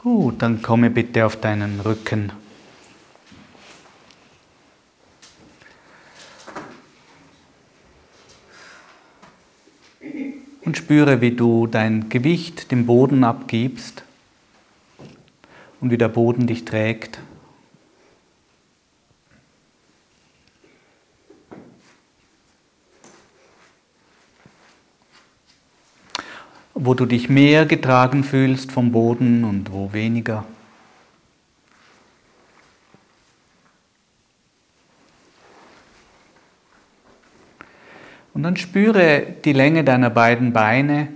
Gut, 0.00 0.42
dann 0.42 0.62
komme 0.62 0.90
bitte 0.90 1.26
auf 1.26 1.40
deinen 1.40 1.80
Rücken. 1.80 2.30
Und 10.64 10.76
spüre, 10.76 11.20
wie 11.20 11.32
du 11.32 11.66
dein 11.66 12.08
Gewicht 12.10 12.70
dem 12.70 12.86
Boden 12.86 13.24
abgibst 13.24 14.04
und 15.80 15.90
wie 15.90 15.98
der 15.98 16.08
Boden 16.08 16.46
dich 16.46 16.64
trägt. 16.64 17.18
Wo 26.88 26.94
du 26.94 27.04
dich 27.04 27.28
mehr 27.28 27.66
getragen 27.66 28.24
fühlst 28.24 28.72
vom 28.72 28.92
Boden 28.92 29.44
und 29.44 29.70
wo 29.74 29.92
weniger. 29.92 30.46
Und 38.32 38.42
dann 38.42 38.56
spüre 38.56 39.26
die 39.44 39.52
Länge 39.52 39.84
deiner 39.84 40.08
beiden 40.08 40.54
Beine, 40.54 41.08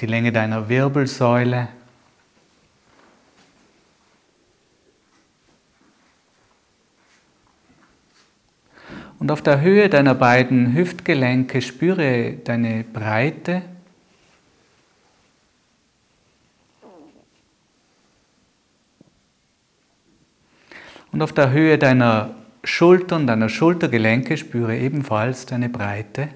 die 0.00 0.06
Länge 0.06 0.32
deiner 0.32 0.68
Wirbelsäule. 0.68 1.68
Und 9.22 9.30
auf 9.30 9.40
der 9.40 9.60
Höhe 9.60 9.88
deiner 9.88 10.16
beiden 10.16 10.74
Hüftgelenke 10.74 11.62
spüre 11.62 12.32
deine 12.42 12.82
Breite. 12.82 13.62
Und 21.12 21.22
auf 21.22 21.32
der 21.32 21.52
Höhe 21.52 21.78
deiner 21.78 22.34
Schultern, 22.64 23.28
deiner 23.28 23.48
Schultergelenke 23.48 24.36
spüre 24.36 24.76
ebenfalls 24.76 25.46
deine 25.46 25.68
Breite. 25.68 26.30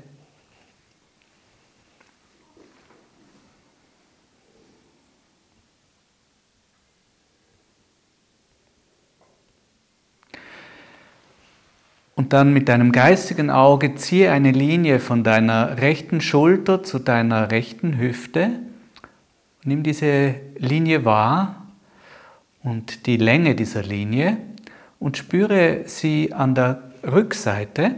Und 12.17 12.33
dann 12.33 12.55
mit 12.55 12.71
deinem 12.71 12.93
geistigen 12.93 13.51
Auge 13.51 13.95
ziehe 13.95 14.33
eine 14.33 14.51
Linie 14.51 15.01
von 15.01 15.23
deiner 15.23 15.77
rechten 15.83 16.23
Schulter 16.23 16.83
zu 16.83 16.99
deiner 16.99 17.51
rechten 17.51 17.99
Hüfte. 17.99 18.59
Nimm 19.65 19.83
diese 19.83 20.35
Linie 20.57 21.05
wahr 21.05 21.67
und 22.63 23.07
die 23.07 23.19
Länge 23.19 23.55
dieser 23.55 23.83
Linie 23.83 24.39
und 24.99 25.19
spüre 25.19 25.83
sie 25.85 26.33
an 26.33 26.55
der 26.55 26.91
Rückseite 27.05 27.95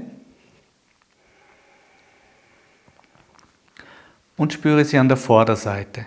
und 4.36 4.52
spüre 4.52 4.84
sie 4.84 4.98
an 4.98 5.06
der 5.06 5.16
Vorderseite. 5.16 6.06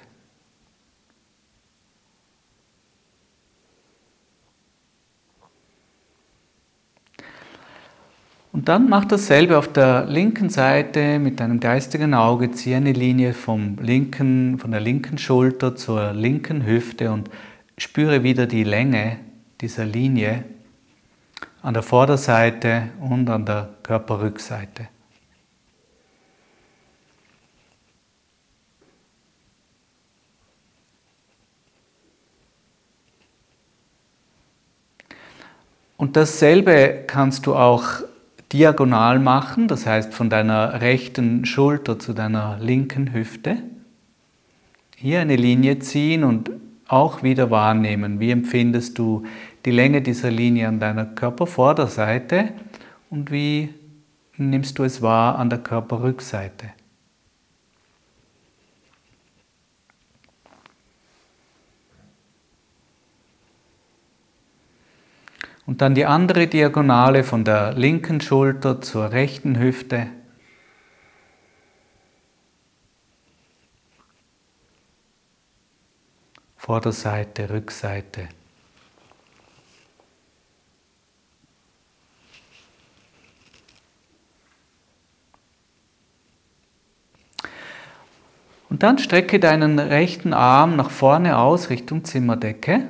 Und 8.61 8.67
dann 8.67 8.89
mach 8.89 9.05
dasselbe 9.05 9.57
auf 9.57 9.73
der 9.73 10.05
linken 10.05 10.51
Seite 10.51 11.17
mit 11.17 11.39
deinem 11.39 11.59
geistigen 11.59 12.13
Auge. 12.13 12.51
Zieh 12.51 12.75
eine 12.75 12.93
Linie 12.93 13.33
vom 13.33 13.77
linken, 13.81 14.59
von 14.59 14.69
der 14.69 14.79
linken 14.79 15.17
Schulter 15.17 15.75
zur 15.75 16.13
linken 16.13 16.63
Hüfte 16.63 17.11
und 17.11 17.31
spüre 17.75 18.21
wieder 18.21 18.45
die 18.45 18.63
Länge 18.63 19.17
dieser 19.61 19.85
Linie 19.85 20.43
an 21.63 21.73
der 21.73 21.81
Vorderseite 21.81 22.89
und 22.99 23.31
an 23.31 23.47
der 23.47 23.67
Körperrückseite. 23.81 24.89
Und 35.97 36.15
dasselbe 36.15 37.05
kannst 37.07 37.47
du 37.47 37.55
auch 37.55 38.03
diagonal 38.53 39.19
machen, 39.19 39.67
das 39.67 39.85
heißt 39.85 40.13
von 40.13 40.29
deiner 40.29 40.81
rechten 40.81 41.45
Schulter 41.45 41.99
zu 41.99 42.13
deiner 42.13 42.57
linken 42.59 43.13
Hüfte. 43.13 43.57
Hier 44.95 45.21
eine 45.21 45.35
Linie 45.35 45.79
ziehen 45.79 46.23
und 46.23 46.51
auch 46.87 47.23
wieder 47.23 47.49
wahrnehmen, 47.49 48.19
wie 48.19 48.31
empfindest 48.31 48.99
du 48.99 49.23
die 49.65 49.71
Länge 49.71 50.01
dieser 50.01 50.29
Linie 50.29 50.67
an 50.67 50.79
deiner 50.79 51.05
Körpervorderseite 51.05 52.49
und 53.09 53.31
wie 53.31 53.69
nimmst 54.37 54.77
du 54.77 54.83
es 54.83 55.01
wahr 55.01 55.37
an 55.39 55.49
der 55.49 55.59
Körperrückseite. 55.59 56.71
Und 65.71 65.79
dann 65.79 65.95
die 65.95 66.05
andere 66.05 66.47
Diagonale 66.47 67.23
von 67.23 67.45
der 67.45 67.71
linken 67.71 68.19
Schulter 68.19 68.81
zur 68.81 69.13
rechten 69.13 69.57
Hüfte. 69.57 70.07
Vorderseite, 76.57 77.49
Rückseite. 77.49 78.27
Und 88.67 88.83
dann 88.83 88.99
strecke 88.99 89.39
deinen 89.39 89.79
rechten 89.79 90.33
Arm 90.33 90.75
nach 90.75 90.89
vorne 90.89 91.37
aus 91.37 91.69
Richtung 91.69 92.03
Zimmerdecke 92.03 92.89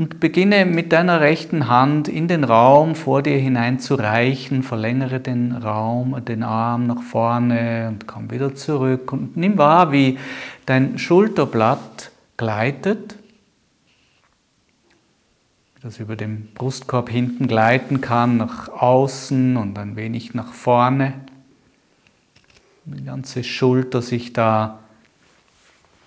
und 0.00 0.18
beginne 0.18 0.64
mit 0.64 0.92
deiner 0.92 1.20
rechten 1.20 1.68
Hand 1.68 2.08
in 2.08 2.26
den 2.26 2.42
Raum 2.42 2.94
vor 2.94 3.22
dir 3.22 3.36
hinein 3.36 3.80
zu 3.80 3.96
reichen. 3.96 4.62
Verlängere 4.62 5.20
den 5.20 5.52
Raum, 5.52 6.24
den 6.24 6.42
Arm 6.42 6.86
nach 6.86 7.02
vorne 7.02 7.88
und 7.88 8.06
komm 8.06 8.30
wieder 8.30 8.54
zurück 8.54 9.12
und 9.12 9.36
nimm 9.36 9.58
wahr, 9.58 9.92
wie 9.92 10.18
dein 10.64 10.98
Schulterblatt 10.98 12.12
gleitet, 12.38 13.14
das 15.82 15.98
über 15.98 16.16
dem 16.16 16.48
Brustkorb 16.54 17.10
hinten 17.10 17.46
gleiten 17.46 18.00
kann, 18.00 18.38
nach 18.38 18.70
außen 18.70 19.58
und 19.58 19.78
ein 19.78 19.96
wenig 19.96 20.32
nach 20.32 20.54
vorne. 20.54 21.12
Die 22.86 23.04
ganze 23.04 23.44
Schulter 23.44 24.00
sich 24.00 24.32
da 24.32 24.78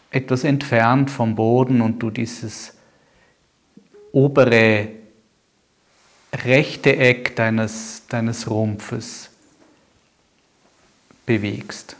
etwas 0.09 0.43
entfernt 0.43 1.11
vom 1.11 1.35
Boden 1.35 1.81
und 1.81 2.01
du 2.01 2.09
dieses 2.09 2.73
obere 4.13 4.87
rechte 6.33 6.95
Eck 6.95 7.35
deines, 7.35 8.03
deines 8.07 8.49
Rumpfes 8.49 9.29
bewegst. 11.25 11.97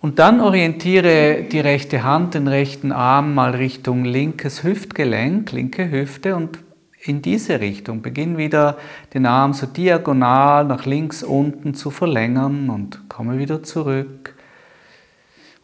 Und 0.00 0.18
dann 0.18 0.42
orientiere 0.42 1.44
die 1.44 1.60
rechte 1.60 2.02
Hand, 2.02 2.34
den 2.34 2.46
rechten 2.46 2.92
Arm 2.92 3.34
mal 3.34 3.52
Richtung 3.52 4.04
linkes 4.04 4.62
Hüftgelenk, 4.62 5.50
linke 5.52 5.90
Hüfte 5.90 6.36
und 6.36 6.58
in 7.00 7.22
diese 7.22 7.60
Richtung. 7.60 8.02
Beginn 8.02 8.36
wieder 8.36 8.76
den 9.14 9.24
Arm 9.24 9.54
so 9.54 9.66
diagonal 9.66 10.66
nach 10.66 10.84
links 10.84 11.22
unten 11.22 11.72
zu 11.72 11.90
verlängern 11.90 12.68
und 12.68 13.08
komme 13.08 13.38
wieder 13.38 13.62
zurück. 13.62 14.33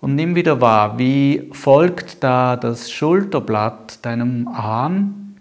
Und 0.00 0.14
nimm 0.14 0.34
wieder 0.34 0.60
wahr, 0.60 0.98
wie 0.98 1.50
folgt 1.52 2.22
da 2.24 2.56
das 2.56 2.90
Schulterblatt 2.90 4.04
deinem 4.04 4.48
Arm? 4.48 5.36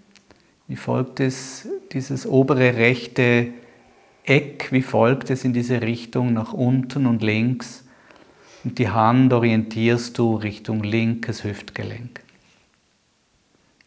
Wie 0.67 0.75
folgt 0.75 1.19
es, 1.19 1.67
dieses 1.93 2.27
obere 2.27 2.75
rechte 2.75 3.47
Eck, 4.25 4.67
wie 4.71 4.81
folgt 4.81 5.29
es 5.29 5.43
in 5.43 5.53
diese 5.53 5.81
Richtung 5.81 6.33
nach 6.33 6.53
unten 6.53 7.05
und 7.05 7.23
links? 7.23 7.85
Und 8.63 8.77
die 8.77 8.89
Hand 8.89 9.31
orientierst 9.31 10.17
du 10.17 10.35
Richtung 10.35 10.83
linkes 10.83 11.45
Hüftgelenk. 11.45 12.21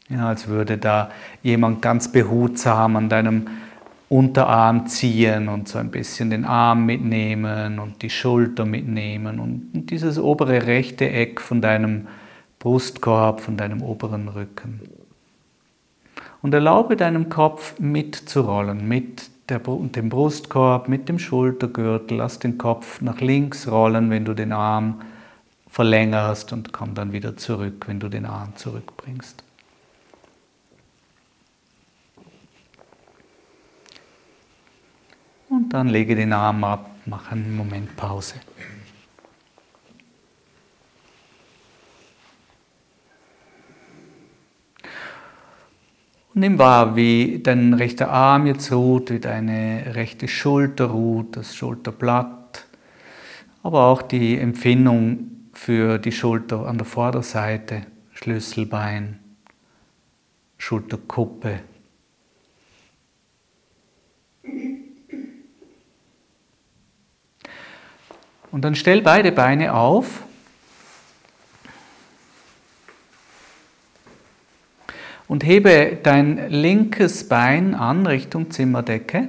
Ja, 0.08 0.28
als 0.28 0.48
würde 0.48 0.78
da 0.78 1.10
jemand 1.42 1.82
ganz 1.82 2.10
behutsam 2.10 2.96
an 2.96 3.08
deinem 3.08 3.46
Unterarm 4.12 4.86
ziehen 4.88 5.48
und 5.48 5.68
so 5.68 5.78
ein 5.78 5.90
bisschen 5.90 6.28
den 6.28 6.44
Arm 6.44 6.84
mitnehmen 6.84 7.78
und 7.78 8.02
die 8.02 8.10
Schulter 8.10 8.66
mitnehmen 8.66 9.40
und 9.40 9.70
dieses 9.88 10.18
obere 10.18 10.66
rechte 10.66 11.08
Eck 11.08 11.40
von 11.40 11.62
deinem 11.62 12.08
Brustkorb, 12.58 13.40
von 13.40 13.56
deinem 13.56 13.80
oberen 13.80 14.28
Rücken. 14.28 14.82
Und 16.42 16.52
erlaube 16.52 16.96
deinem 16.96 17.30
Kopf 17.30 17.78
mitzurollen, 17.78 18.86
mit 18.86 19.30
der, 19.48 19.60
dem 19.60 20.10
Brustkorb, 20.10 20.88
mit 20.88 21.08
dem 21.08 21.18
Schultergürtel. 21.18 22.18
Lass 22.18 22.38
den 22.38 22.58
Kopf 22.58 23.00
nach 23.00 23.22
links 23.22 23.66
rollen, 23.66 24.10
wenn 24.10 24.26
du 24.26 24.34
den 24.34 24.52
Arm 24.52 25.00
verlängerst 25.68 26.52
und 26.52 26.70
komm 26.70 26.94
dann 26.94 27.12
wieder 27.12 27.38
zurück, 27.38 27.84
wenn 27.86 27.98
du 27.98 28.10
den 28.10 28.26
Arm 28.26 28.54
zurückbringst. 28.56 29.42
Dann 35.72 35.88
lege 35.88 36.14
den 36.14 36.34
Arm 36.34 36.64
ab, 36.64 36.90
mach 37.06 37.32
einen 37.32 37.56
Moment 37.56 37.96
Pause. 37.96 38.34
Und 46.34 46.40
nimm 46.40 46.58
wahr, 46.58 46.94
wie 46.94 47.40
dein 47.42 47.72
rechter 47.72 48.10
Arm 48.10 48.46
jetzt 48.46 48.70
ruht, 48.70 49.10
wie 49.10 49.18
deine 49.18 49.94
rechte 49.94 50.28
Schulter 50.28 50.86
ruht, 50.86 51.36
das 51.38 51.56
Schulterblatt, 51.56 52.66
aber 53.62 53.86
auch 53.86 54.02
die 54.02 54.38
Empfindung 54.38 55.30
für 55.54 55.98
die 55.98 56.12
Schulter 56.12 56.66
an 56.66 56.76
der 56.76 56.86
Vorderseite, 56.86 57.86
Schlüsselbein, 58.12 59.20
Schulterkuppe. 60.58 61.60
Und 68.52 68.62
dann 68.62 68.74
stell 68.74 69.00
beide 69.00 69.32
Beine 69.32 69.72
auf 69.74 70.22
und 75.26 75.42
hebe 75.42 75.98
dein 76.02 76.50
linkes 76.50 77.28
Bein 77.28 77.74
an 77.74 78.06
Richtung 78.06 78.50
Zimmerdecke. 78.50 79.28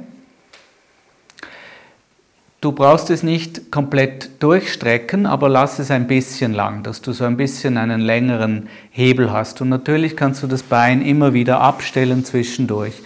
Du 2.60 2.74
brauchst 2.74 3.10
es 3.10 3.24
nicht 3.24 3.72
komplett 3.72 4.42
durchstrecken, 4.44 5.26
aber 5.26 5.48
lass 5.48 5.80
es 5.80 5.90
ein 5.90 6.08
bisschen 6.08 6.54
lang, 6.54 6.84
dass 6.84 7.02
du 7.02 7.14
so 7.14 7.24
ein 7.24 7.38
bisschen 7.38 7.78
einen 7.78 8.02
längeren 8.02 8.68
Hebel 8.92 9.32
hast. 9.32 9.62
Und 9.62 9.70
natürlich 9.70 10.18
kannst 10.18 10.44
du 10.44 10.48
das 10.48 10.64
Bein 10.64 11.02
immer 11.02 11.34
wieder 11.34 11.62
abstellen 11.62 12.26
zwischendurch. 12.26 13.02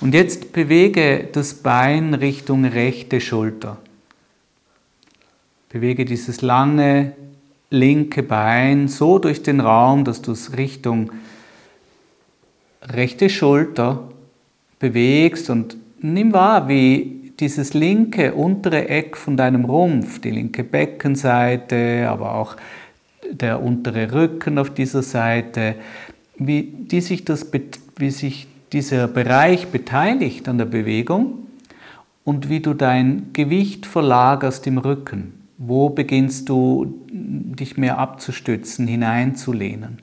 Und 0.00 0.14
jetzt 0.14 0.52
bewege 0.52 1.28
das 1.32 1.54
Bein 1.54 2.14
Richtung 2.14 2.64
rechte 2.64 3.20
Schulter. 3.20 3.78
Bewege 5.76 6.06
dieses 6.06 6.40
lange 6.40 7.12
linke 7.68 8.22
Bein 8.22 8.88
so 8.88 9.18
durch 9.18 9.42
den 9.42 9.60
Raum, 9.60 10.04
dass 10.04 10.22
du 10.22 10.32
es 10.32 10.56
Richtung 10.56 11.12
rechte 12.80 13.28
Schulter 13.28 14.08
bewegst 14.78 15.50
und 15.50 15.76
nimm 16.00 16.32
wahr, 16.32 16.66
wie 16.70 17.30
dieses 17.38 17.74
linke 17.74 18.32
untere 18.32 18.88
Eck 18.88 19.18
von 19.18 19.36
deinem 19.36 19.66
Rumpf, 19.66 20.18
die 20.18 20.30
linke 20.30 20.64
Beckenseite, 20.64 22.06
aber 22.08 22.36
auch 22.36 22.56
der 23.30 23.62
untere 23.62 24.14
Rücken 24.14 24.56
auf 24.56 24.70
dieser 24.70 25.02
Seite, 25.02 25.74
wie, 26.38 26.62
die 26.62 27.02
sich 27.02 27.26
das, 27.26 27.46
wie 27.96 28.10
sich 28.10 28.46
dieser 28.72 29.08
Bereich 29.08 29.66
beteiligt 29.66 30.48
an 30.48 30.56
der 30.56 30.64
Bewegung 30.64 31.48
und 32.24 32.48
wie 32.48 32.60
du 32.60 32.72
dein 32.72 33.34
Gewicht 33.34 33.84
verlagerst 33.84 34.66
im 34.66 34.78
Rücken. 34.78 35.45
Wo 35.58 35.88
beginnst 35.88 36.48
du 36.48 37.00
dich 37.10 37.78
mehr 37.78 37.98
abzustützen, 37.98 38.86
hineinzulehnen? 38.86 39.98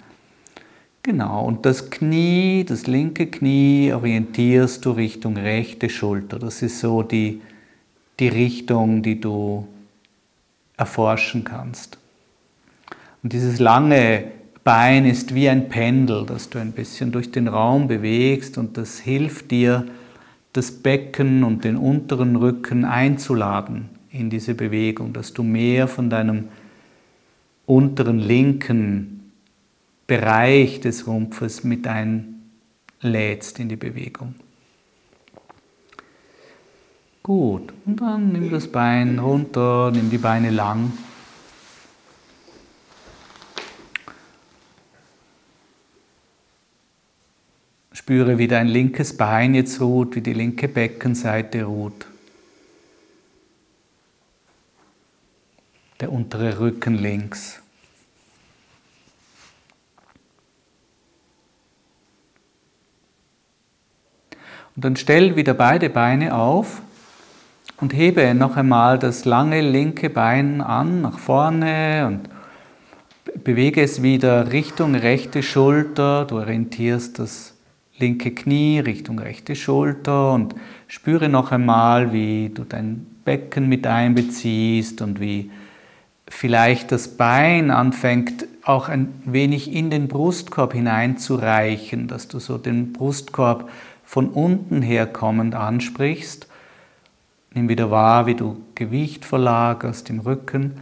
Genau, 1.04 1.46
und 1.46 1.66
das 1.66 1.90
Knie, 1.90 2.64
das 2.68 2.88
linke 2.88 3.28
Knie 3.28 3.92
orientierst 3.94 4.84
du 4.86 4.92
Richtung 4.92 5.38
rechte 5.38 5.90
Schulter. 5.90 6.40
Das 6.40 6.62
ist 6.62 6.80
so 6.80 7.04
die, 7.04 7.42
die 8.20 8.30
Richtung, 8.30 9.04
die 9.04 9.20
du 9.20 9.68
erforschen 10.78 11.44
kannst. 11.44 11.98
Und 13.22 13.34
dieses 13.34 13.60
lange 13.60 14.32
Bein 14.64 15.06
ist 15.06 15.36
wie 15.36 15.50
ein 15.50 15.68
Pendel, 15.68 16.26
das 16.26 16.50
du 16.50 16.58
ein 16.58 16.72
bisschen 16.72 17.12
durch 17.12 17.32
den 17.32 17.50
Raum 17.50 17.90
bewegst 17.90 18.58
und 18.58 18.78
das 18.78 19.00
hilft 19.00 19.52
dir, 19.52 19.86
das 20.54 20.72
Becken 20.72 21.44
und 21.44 21.66
den 21.66 21.76
unteren 21.76 22.38
Rücken 22.38 22.86
einzuladen 22.86 23.90
in 24.14 24.30
diese 24.30 24.54
Bewegung, 24.54 25.12
dass 25.12 25.34
du 25.34 25.44
mehr 25.44 25.88
von 25.88 26.10
deinem 26.10 26.48
unteren 27.66 28.20
linken 28.20 29.32
Bereich 30.06 30.80
des 30.80 31.08
Rumpfes 31.08 31.64
mit 31.64 31.88
einlädst 31.88 33.60
in 33.60 33.70
die 33.70 33.76
Bewegung. 33.76 34.36
Gut, 37.24 37.74
und 37.86 38.02
dann 38.02 38.34
nimm 38.34 38.52
das 38.52 38.68
Bein 38.68 39.18
runter, 39.18 39.92
nimm 39.92 40.10
die 40.10 40.18
Beine 40.18 40.52
lang. 40.52 40.92
Spüre, 47.94 48.38
wie 48.38 48.48
dein 48.48 48.68
linkes 48.68 49.16
Bein 49.16 49.56
jetzt 49.56 49.80
ruht, 49.80 50.16
wie 50.16 50.22
die 50.22 50.34
linke 50.34 50.68
Beckenseite 50.68 51.64
ruht. 51.64 52.06
Der 56.04 56.12
untere 56.12 56.60
Rücken 56.60 56.96
links. 56.96 57.62
Und 64.76 64.84
dann 64.84 64.98
stell 64.98 65.38
wieder 65.38 65.54
beide 65.54 65.90
Beine 65.90 66.36
auf 66.36 66.82
und 67.80 67.94
hebe 67.94 68.34
noch 68.34 68.58
einmal 68.58 69.00
das 69.00 69.24
lange 69.24 69.62
linke 69.62 70.10
Bein 70.10 70.60
an 70.60 71.04
nach 71.04 71.20
vorne 71.20 72.06
und 72.08 73.44
bewege 73.46 73.82
es 73.82 74.04
wieder 74.04 74.52
Richtung 74.52 74.96
rechte 74.96 75.42
Schulter. 75.42 76.26
Du 76.26 76.36
orientierst 76.36 77.18
das 77.18 77.54
linke 77.98 78.32
Knie 78.32 78.82
Richtung 78.82 79.20
rechte 79.20 79.56
Schulter 79.56 80.34
und 80.34 80.54
spüre 80.88 81.30
noch 81.30 81.54
einmal, 81.54 82.12
wie 82.12 82.52
du 82.54 82.66
dein 82.66 83.06
Becken 83.24 83.70
mit 83.70 83.88
einbeziehst 83.88 85.02
und 85.02 85.22
wie 85.22 85.50
vielleicht 86.28 86.92
das 86.92 87.10
Bein 87.10 87.72
anfängt 87.72 88.48
auch 88.64 88.88
ein 88.88 89.14
wenig 89.26 89.74
in 89.74 89.90
den 89.90 90.08
Brustkorb 90.08 90.74
hineinzureichen, 90.74 92.08
dass 92.08 92.28
du 92.28 92.40
so 92.40 92.58
den 92.58 92.94
Brustkorb 92.94 93.70
von 94.06 94.30
unten 94.30 94.82
her 94.82 95.06
kommend 95.06 95.56
ansprichst. 95.56 96.48
Nimm 97.54 97.70
wieder 97.70 97.92
wahr, 97.92 98.26
wie 98.26 98.36
du 98.36 98.62
Gewicht 98.76 99.26
verlagerst 99.26 100.10
im 100.10 100.22
Rücken. 100.22 100.80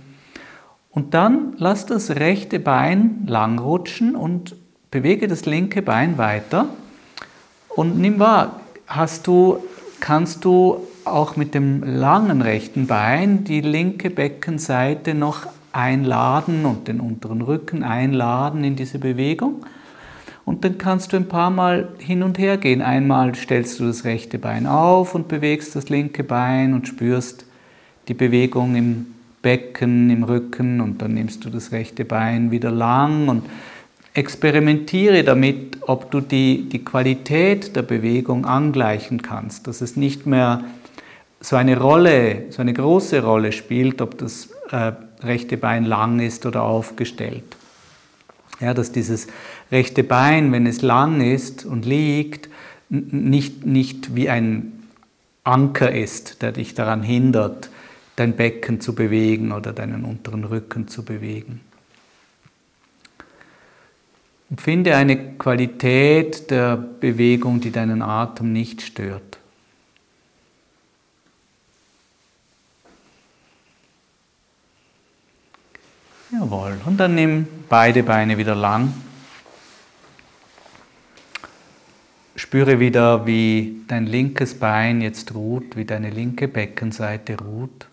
Und 0.91 1.13
dann 1.13 1.53
lass 1.57 1.85
das 1.85 2.11
rechte 2.11 2.59
Bein 2.59 3.23
lang 3.25 3.59
rutschen 3.59 4.15
und 4.15 4.55
bewege 4.91 5.27
das 5.27 5.45
linke 5.45 5.81
Bein 5.81 6.17
weiter. 6.17 6.67
Und 7.69 7.97
nimm 7.97 8.19
wahr, 8.19 8.59
hast 8.87 9.27
du, 9.27 9.63
kannst 10.01 10.43
du 10.45 10.85
auch 11.05 11.35
mit 11.35 11.53
dem 11.53 11.83
langen 11.83 12.41
rechten 12.41 12.87
Bein 12.87 13.43
die 13.43 13.61
linke 13.61 14.09
Beckenseite 14.09 15.13
noch 15.13 15.47
einladen 15.71 16.65
und 16.65 16.87
den 16.87 16.99
unteren 16.99 17.41
Rücken 17.41 17.83
einladen 17.83 18.63
in 18.63 18.75
diese 18.75 18.99
Bewegung. 18.99 19.65
Und 20.43 20.65
dann 20.65 20.77
kannst 20.77 21.13
du 21.13 21.17
ein 21.17 21.27
paar 21.27 21.49
Mal 21.49 21.89
hin 21.99 22.23
und 22.23 22.37
her 22.39 22.57
gehen. 22.57 22.81
Einmal 22.81 23.35
stellst 23.35 23.79
du 23.79 23.85
das 23.85 24.03
rechte 24.03 24.37
Bein 24.39 24.65
auf 24.67 25.15
und 25.15 25.27
bewegst 25.27 25.75
das 25.75 25.89
linke 25.89 26.23
Bein 26.23 26.73
und 26.73 26.87
spürst 26.87 27.45
die 28.07 28.13
Bewegung 28.13 28.75
im 28.75 29.05
Becken, 29.41 30.09
im 30.09 30.23
Rücken 30.23 30.81
und 30.81 31.01
dann 31.01 31.13
nimmst 31.13 31.45
du 31.45 31.49
das 31.49 31.71
rechte 31.71 32.05
Bein 32.05 32.51
wieder 32.51 32.71
lang 32.71 33.27
und 33.27 33.43
experimentiere 34.13 35.23
damit, 35.23 35.77
ob 35.81 36.11
du 36.11 36.19
die, 36.19 36.67
die 36.69 36.83
Qualität 36.83 37.75
der 37.75 37.81
Bewegung 37.81 38.45
angleichen 38.45 39.21
kannst, 39.21 39.67
dass 39.67 39.81
es 39.81 39.95
nicht 39.95 40.25
mehr 40.25 40.63
so 41.41 41.55
eine 41.55 41.77
Rolle, 41.77 42.45
so 42.51 42.61
eine 42.61 42.73
große 42.73 43.21
Rolle 43.21 43.51
spielt, 43.51 44.01
ob 44.01 44.17
das 44.17 44.49
äh, 44.69 44.93
rechte 45.23 45.57
Bein 45.57 45.85
lang 45.85 46.19
ist 46.19 46.45
oder 46.45 46.63
aufgestellt. 46.63 47.43
Ja, 48.59 48.75
dass 48.75 48.91
dieses 48.91 49.27
rechte 49.71 50.03
Bein, 50.03 50.51
wenn 50.51 50.67
es 50.67 50.83
lang 50.83 51.19
ist 51.19 51.65
und 51.65 51.85
liegt, 51.85 52.47
nicht, 52.89 53.65
nicht 53.65 54.15
wie 54.15 54.29
ein 54.29 54.83
Anker 55.43 55.91
ist, 55.91 56.43
der 56.43 56.51
dich 56.51 56.75
daran 56.75 57.01
hindert, 57.01 57.69
dein 58.15 58.35
Becken 58.35 58.79
zu 58.79 58.93
bewegen 58.93 59.51
oder 59.51 59.73
deinen 59.73 60.05
unteren 60.05 60.43
Rücken 60.43 60.87
zu 60.87 61.03
bewegen. 61.03 61.61
Und 64.51 64.61
finde 64.61 64.95
eine 64.95 65.37
Qualität 65.37 66.51
der 66.51 66.77
Bewegung, 66.77 67.61
die 67.61 67.71
deinen 67.71 68.03
Atem 68.03 68.51
nicht 68.51 68.81
stört. 68.81 69.40
Jawohl. 76.31 76.77
Und 76.85 76.97
dann 76.97 77.15
nimm 77.15 77.47
beide 77.67 78.03
Beine 78.03 78.37
wieder 78.37 78.55
lang. 78.55 78.93
spüre 82.51 82.81
wieder, 82.81 83.25
wie 83.25 83.81
dein 83.87 84.05
linkes 84.05 84.55
Bein 84.55 84.99
jetzt 84.99 85.33
ruht, 85.33 85.77
wie 85.77 85.85
deine 85.85 86.09
linke 86.09 86.49
Beckenseite 86.49 87.37
ruht. 87.39 87.87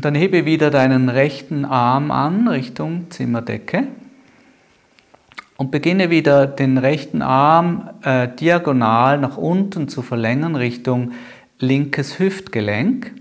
Und 0.00 0.06
dann 0.06 0.14
hebe 0.14 0.46
wieder 0.46 0.70
deinen 0.70 1.10
rechten 1.10 1.66
Arm 1.66 2.10
an 2.10 2.48
Richtung 2.48 3.10
Zimmerdecke 3.10 3.86
und 5.58 5.70
beginne 5.70 6.08
wieder 6.08 6.46
den 6.46 6.78
rechten 6.78 7.20
Arm 7.20 7.90
äh, 8.02 8.26
diagonal 8.28 9.18
nach 9.18 9.36
unten 9.36 9.88
zu 9.88 10.00
verlängern 10.00 10.56
Richtung 10.56 11.12
linkes 11.58 12.18
Hüftgelenk. 12.18 13.12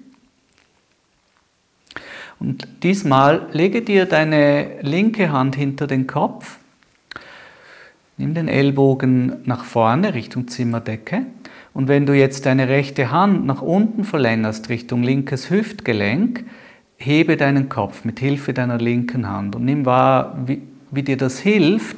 Und 2.40 2.66
diesmal 2.82 3.48
lege 3.52 3.82
dir 3.82 4.06
deine 4.06 4.80
linke 4.80 5.34
Hand 5.34 5.58
hinter 5.58 5.86
den 5.86 6.08
Kopf. 6.08 6.60
Nimm 8.16 8.36
den 8.36 8.48
Ellbogen 8.48 9.42
nach 9.44 9.66
vorne 9.66 10.14
Richtung 10.14 10.48
Zimmerdecke. 10.48 11.26
Und 11.74 11.90
wenn 11.90 12.06
du 12.06 12.14
jetzt 12.14 12.46
deine 12.46 12.70
rechte 12.70 13.12
Hand 13.12 13.46
nach 13.46 13.62
unten 13.62 14.06
verlängerst 14.06 14.70
Richtung 14.70 15.04
linkes 15.04 15.50
Hüftgelenk, 15.50 16.46
hebe 17.00 17.38
deinen 17.38 17.70
Kopf 17.70 18.06
mit 18.06 18.20
Hilfe 18.20 18.54
deiner 18.54 18.78
linken 18.78 19.28
Hand 19.28 19.56
und 19.56 19.66
nimm 19.66 19.86
wahr, 19.86 20.38
wie, 20.46 20.62
wie 20.92 21.04
dir 21.04 21.18
das 21.18 21.40
hilft, 21.40 21.98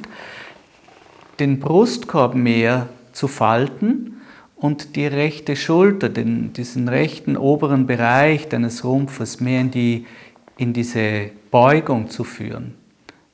den 1.40 1.58
Brustkorb 1.58 2.34
mehr 2.34 2.88
zu 3.12 3.28
falten 3.28 4.20
und 4.56 4.94
die 4.94 5.06
rechte 5.06 5.56
Schulter, 5.56 6.08
den, 6.08 6.52
diesen 6.52 6.88
rechten 6.88 7.36
oberen 7.36 7.86
Bereich 7.86 8.48
deines 8.48 8.84
Rumpfes 8.84 9.40
mehr 9.40 9.60
in, 9.60 9.70
die, 9.72 10.06
in 10.56 10.72
diese 10.72 11.30
Beugung 11.50 12.08
zu 12.08 12.22
führen. 12.22 12.74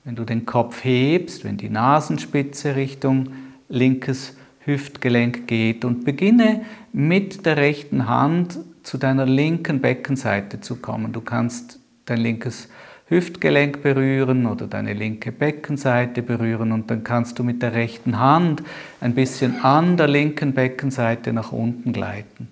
Wenn 0.05 0.17
du 0.17 0.25
den 0.25 0.47
Kopf 0.47 0.85
hebst, 0.85 1.45
wenn 1.45 1.59
die 1.59 1.69
Nasenspitze 1.69 2.77
Richtung 2.77 3.29
linkes 3.69 4.37
Hüftgelenk 4.61 5.47
geht 5.47 5.85
und 5.85 6.05
beginne 6.05 6.63
mit 6.95 7.45
der 7.45 7.59
rechten 7.59 8.09
Hand 8.09 8.59
zu 8.89 8.97
deiner 8.97 9.27
linken 9.27 9.83
Beckenseite 9.83 10.63
zu 10.63 10.77
kommen. 10.77 11.13
Du 11.13 11.21
kannst 11.21 11.79
dein 12.07 12.21
linkes 12.21 12.71
Hüftgelenk 13.09 13.83
berühren 13.83 14.47
oder 14.47 14.67
deine 14.67 14.95
linke 14.95 15.31
Beckenseite 15.31 16.23
berühren 16.23 16.73
und 16.73 16.91
dann 16.91 17.05
kannst 17.05 17.39
du 17.39 17.45
mit 17.45 17.61
der 17.61 17.75
rechten 17.75 18.19
Hand 18.19 18.63
ein 19.03 19.15
bisschen 19.15 19.63
an 19.63 19.99
der 19.99 20.09
linken 20.09 20.55
Beckenseite 20.55 21.35
nach 21.35 21.53
unten 21.53 21.93
gleiten. 21.93 22.49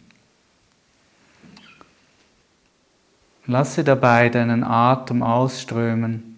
Lasse 3.47 3.83
dabei 3.83 4.28
deinen 4.28 4.62
Atem 4.62 5.23
ausströmen. 5.23 6.37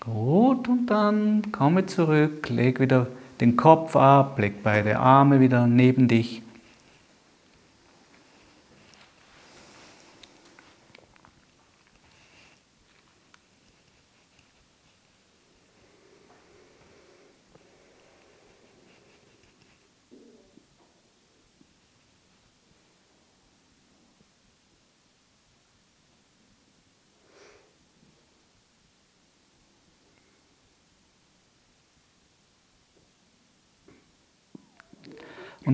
Gut, 0.00 0.66
und 0.66 0.86
dann 0.86 1.52
komme 1.52 1.86
zurück, 1.86 2.48
leg 2.48 2.80
wieder 2.80 3.06
den 3.40 3.56
Kopf 3.56 3.96
ab, 3.96 4.38
leg 4.38 4.62
beide 4.62 4.98
Arme 4.98 5.40
wieder 5.40 5.66
neben 5.66 6.08
dich. 6.08 6.42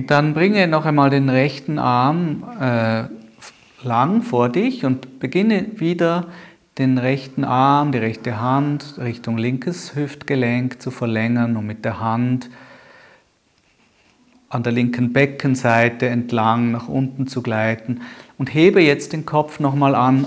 Dann 0.07 0.33
bringe 0.33 0.67
noch 0.67 0.85
einmal 0.85 1.09
den 1.09 1.29
rechten 1.29 1.79
Arm 1.79 2.43
äh, 2.59 3.03
lang 3.83 4.21
vor 4.21 4.49
dich 4.49 4.85
und 4.85 5.19
beginne 5.19 5.79
wieder 5.79 6.27
den 6.77 6.97
rechten 6.97 7.43
Arm, 7.43 7.91
die 7.91 7.97
rechte 7.97 8.39
Hand 8.39 8.95
Richtung 8.97 9.37
linkes 9.37 9.95
Hüftgelenk 9.95 10.81
zu 10.81 10.91
verlängern 10.91 11.55
und 11.55 11.65
mit 11.65 11.85
der 11.85 11.99
Hand 11.99 12.49
an 14.49 14.63
der 14.63 14.73
linken 14.73 15.11
Beckenseite 15.11 16.07
entlang 16.07 16.71
nach 16.71 16.87
unten 16.87 17.27
zu 17.27 17.41
gleiten 17.41 18.01
und 18.37 18.53
hebe 18.53 18.81
jetzt 18.81 19.13
den 19.13 19.25
Kopf 19.25 19.59
nochmal 19.59 19.95
an 19.95 20.25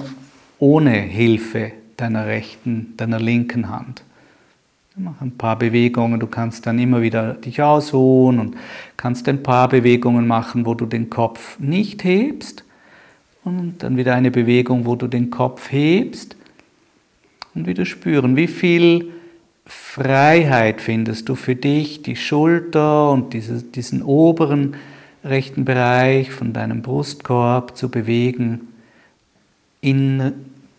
ohne 0.59 0.91
Hilfe 0.91 1.73
deiner 1.97 2.27
rechten, 2.27 2.95
deiner 2.97 3.21
linken 3.21 3.71
Hand. 3.71 4.03
Mach 5.01 5.21
ein 5.21 5.31
paar 5.31 5.57
Bewegungen, 5.57 6.19
du 6.19 6.27
kannst 6.27 6.67
dann 6.67 6.77
immer 6.81 7.01
wieder 7.01 7.35
dich 7.35 7.63
ausruhen 7.63 8.41
und 8.41 8.57
kannst 8.97 9.29
ein 9.29 9.45
paar 9.45 9.69
Bewegungen 9.69 10.27
machen, 10.27 10.67
wo 10.67 10.75
du 10.75 10.87
den 10.87 11.09
Kopf 11.09 11.57
nicht 11.61 12.03
hebst 12.03 12.65
und 13.45 13.77
dann 13.79 13.97
wieder 13.97 14.17
eine 14.17 14.33
Bewegung, 14.33 14.87
wo 14.87 14.97
du 14.97 15.07
den 15.07 15.31
Kopf 15.31 15.71
hebst 15.71 16.37
und 17.55 17.69
wieder 17.69 17.85
spüren, 17.85 18.35
wie 18.35 18.49
viel 18.49 19.13
Freiheit 19.67 20.81
findest 20.81 21.29
du 21.29 21.37
für 21.37 21.55
dich, 21.55 22.03
die 22.03 22.17
Schulter 22.17 23.13
und 23.13 23.35
diese, 23.35 23.63
diesen 23.63 24.03
oberen 24.03 24.75
rechten 25.23 25.65
Bereich 25.65 26.33
von 26.33 26.53
deinem 26.53 26.83
Brustkorb 26.83 27.77
zu 27.77 27.89
bewegen 27.89 28.67
in 29.81 30.33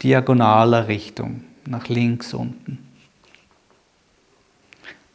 diagonaler 0.04 0.90
Richtung, 0.90 1.46
nach 1.66 1.88
links 1.88 2.34
unten. 2.34 2.89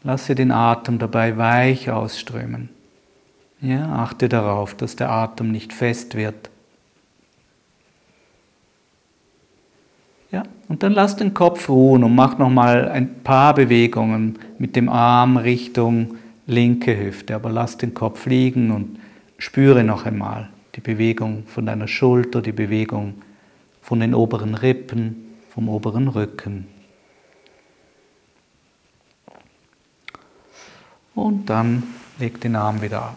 Lasse 0.05 0.35
den 0.35 0.51
Atem 0.51 0.99
dabei 0.99 1.39
weich 1.39 1.91
ausströmen. 1.91 2.69
Ja, 3.63 3.91
achte 3.97 4.29
darauf, 4.29 4.75
dass 4.75 4.97
der 4.97 5.11
Atem 5.11 5.51
nicht 5.51 5.73
fest 5.73 6.15
wird. 6.15 6.51
Ja, 10.31 10.43
und 10.69 10.83
dann 10.83 10.93
lass 10.93 11.17
den 11.17 11.33
Kopf 11.33 11.71
ruhen 11.71 12.05
und 12.05 12.15
mach 12.15 12.37
nochmal 12.37 12.89
ein 12.89 13.23
paar 13.23 13.55
Bewegungen 13.55 14.39
mit 14.59 14.77
dem 14.77 14.91
Arm 14.91 15.39
Richtung 15.39 16.17
linke 16.47 16.99
Hüfte. 16.99 17.35
Aber 17.35 17.51
lass 17.51 17.79
den 17.79 17.95
Kopf 17.95 18.27
liegen 18.27 18.71
und 18.73 18.99
spüre 19.39 19.85
noch 19.85 20.05
einmal 20.05 20.51
die 20.75 20.81
Bewegung 20.81 21.45
von 21.47 21.65
deiner 21.65 21.89
Schulter, 21.89 22.43
die 22.43 22.53
Bewegung 22.53 23.15
von 23.81 24.01
den 24.01 24.15
oberen 24.15 24.55
Rippen, 24.55 25.37
vom 25.51 25.69
oberen 25.71 26.09
Rücken. 26.09 26.67
Und 31.15 31.47
dann 31.47 31.83
leg 32.19 32.41
den 32.41 32.57
Arm 32.57 32.83
wieder 32.83 33.03
ab. 33.03 33.17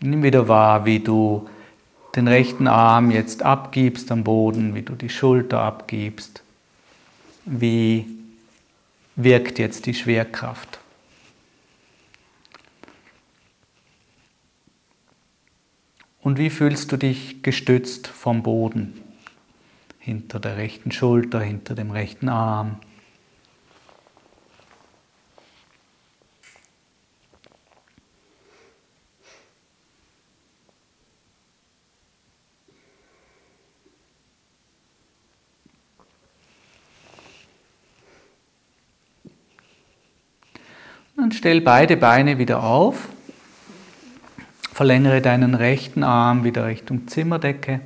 Nimm 0.00 0.22
wieder 0.22 0.48
wahr, 0.48 0.84
wie 0.86 1.00
du 1.00 1.48
den 2.16 2.26
rechten 2.26 2.66
Arm 2.66 3.10
jetzt 3.10 3.42
abgibst 3.42 4.10
am 4.10 4.24
Boden, 4.24 4.74
wie 4.74 4.82
du 4.82 4.94
die 4.94 5.10
Schulter 5.10 5.60
abgibst. 5.60 6.42
Wie 7.44 8.06
wirkt 9.16 9.58
jetzt 9.58 9.86
die 9.86 9.94
Schwerkraft? 9.94 10.80
Und 16.22 16.38
wie 16.38 16.50
fühlst 16.50 16.92
du 16.92 16.96
dich 16.96 17.42
gestützt 17.42 18.06
vom 18.06 18.42
Boden? 18.42 19.00
Hinter 19.98 20.40
der 20.40 20.56
rechten 20.56 20.92
Schulter, 20.92 21.40
hinter 21.40 21.74
dem 21.74 21.90
rechten 21.90 22.28
Arm. 22.28 22.78
Dann 41.20 41.32
stell 41.32 41.60
beide 41.60 41.98
Beine 41.98 42.38
wieder 42.38 42.62
auf. 42.62 43.10
Verlängere 44.72 45.20
deinen 45.20 45.54
rechten 45.54 46.02
Arm 46.02 46.44
wieder 46.44 46.64
Richtung 46.64 47.08
Zimmerdecke. 47.08 47.80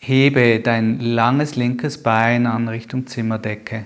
Hebe 0.00 0.58
dein 0.58 0.98
langes 0.98 1.54
linkes 1.54 2.02
Bein 2.02 2.46
an 2.48 2.66
Richtung 2.66 3.06
Zimmerdecke. 3.06 3.84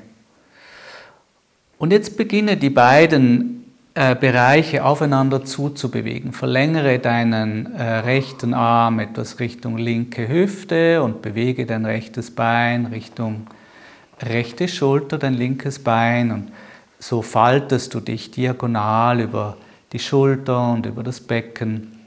Und 1.77 1.93
jetzt 1.93 2.17
beginne 2.17 2.57
die 2.57 2.71
beiden 2.71 3.75
äh, 3.93 4.17
Bereiche 4.17 4.83
aufeinander 4.83 5.45
zuzubewegen. 5.45 6.33
Verlängere 6.33 6.99
deinen 6.99 7.75
äh, 7.75 7.83
rechten 7.99 8.55
Arm 8.55 9.01
etwas 9.01 9.39
Richtung 9.39 9.77
linke 9.77 10.29
Hüfte 10.29 11.03
und 11.03 11.21
bewege 11.21 11.67
dein 11.67 11.85
rechtes 11.85 12.31
Bein 12.31 12.87
Richtung 12.87 13.47
rechte 14.23 14.67
Schulter, 14.67 15.19
dein 15.19 15.35
linkes 15.35 15.79
Bein 15.79 16.33
und 16.33 16.53
so 16.99 17.23
faltest 17.23 17.95
du 17.95 18.01
dich 18.01 18.31
diagonal 18.31 19.21
über 19.21 19.57
die 19.93 19.99
Schulter 19.99 20.73
und 20.73 20.87
über 20.87 21.03
das 21.03 21.21
Becken. 21.21 21.99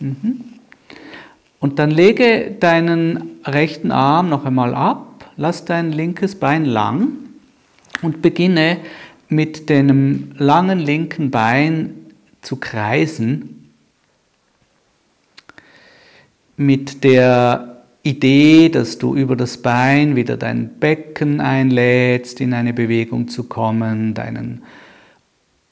Mhm. 0.00 0.44
Und 1.60 1.78
dann 1.78 1.90
lege 1.90 2.50
deinen 2.58 3.40
rechten 3.44 3.92
Arm 3.92 4.28
noch 4.28 4.44
einmal 4.44 4.74
ab, 4.74 5.30
lass 5.36 5.64
dein 5.64 5.92
linkes 5.92 6.34
Bein 6.34 6.64
lang 6.64 7.12
und 8.02 8.20
beginne 8.20 8.78
mit 9.28 9.68
dem 9.70 10.32
langen 10.36 10.80
linken 10.80 11.30
Bein 11.30 11.94
zu 12.42 12.56
kreisen, 12.56 13.61
mit 16.56 17.04
der 17.04 17.82
Idee, 18.02 18.68
dass 18.68 18.98
du 18.98 19.14
über 19.14 19.36
das 19.36 19.58
Bein 19.58 20.16
wieder 20.16 20.36
dein 20.36 20.68
Becken 20.80 21.40
einlädst, 21.40 22.40
in 22.40 22.52
eine 22.52 22.72
Bewegung 22.72 23.28
zu 23.28 23.44
kommen, 23.44 24.14
deinen 24.14 24.62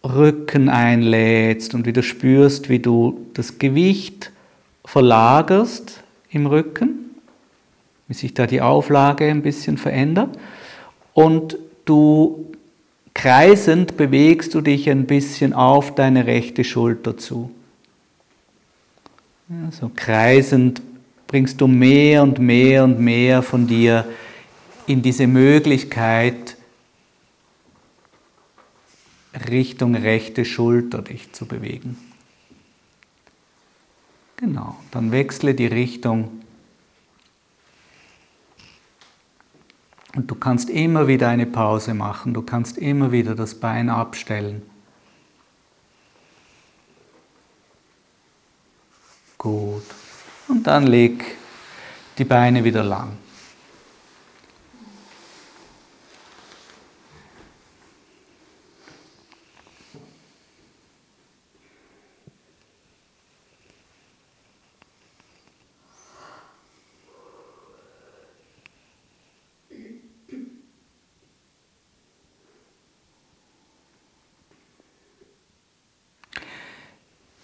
Rücken 0.05 0.69
einlädst 0.69 1.75
und 1.75 1.87
wieder 1.87 2.03
spürst, 2.03 2.69
wie 2.69 2.79
du 2.79 3.27
das 3.35 3.59
Gewicht 3.59 4.31
verlagerst 4.85 6.03
im 6.31 6.47
Rücken, 6.47 7.11
wie 8.09 8.15
sich 8.15 8.33
da 8.33 8.47
die 8.47 8.61
Auflage 8.61 9.27
ein 9.27 9.43
bisschen 9.43 9.77
verändert 9.77 10.39
und 11.13 11.59
du 11.85 12.47
kreisend 13.13 13.97
bewegst 13.97 14.55
du 14.55 14.61
dich 14.61 14.89
ein 14.89 15.07
bisschen 15.07 15.53
auf 15.53 15.95
deine 15.95 16.27
rechte 16.27 16.65
Schulter 16.65 17.17
zu. 17.17 17.51
Also 19.51 19.91
kreisend 19.95 20.81
bringst 21.27 21.61
du 21.61 21.67
mehr 21.67 22.23
und 22.23 22.39
mehr 22.39 22.85
und 22.85 23.01
mehr 23.01 23.43
von 23.43 23.67
dir 23.67 24.07
in 24.87 25.03
diese 25.03 25.27
Möglichkeit, 25.27 26.57
Richtung 29.49 29.95
rechte 29.95 30.45
Schulter 30.45 31.03
dich 31.03 31.33
zu 31.33 31.47
bewegen. 31.47 31.97
Genau, 34.37 34.77
dann 34.91 35.13
wechsle 35.13 35.55
die 35.55 35.67
Richtung. 35.67 36.31
Und 40.17 40.31
du 40.31 40.35
kannst 40.35 40.71
immer 40.71 41.07
wieder 41.07 41.29
eine 41.29 41.47
Pause 41.47 41.95
machen, 41.95 42.35
du 42.35 42.43
kannst 42.43 42.79
immer 42.79 43.13
wieder 43.13 43.35
das 43.35 43.55
Bein 43.55 43.89
abstellen. 43.89 44.63
Gut. 49.41 49.85
Und 50.49 50.67
dann 50.67 50.87
leg 50.87 51.25
die 52.19 52.25
Beine 52.25 52.63
wieder 52.63 52.85
lang. 52.85 53.17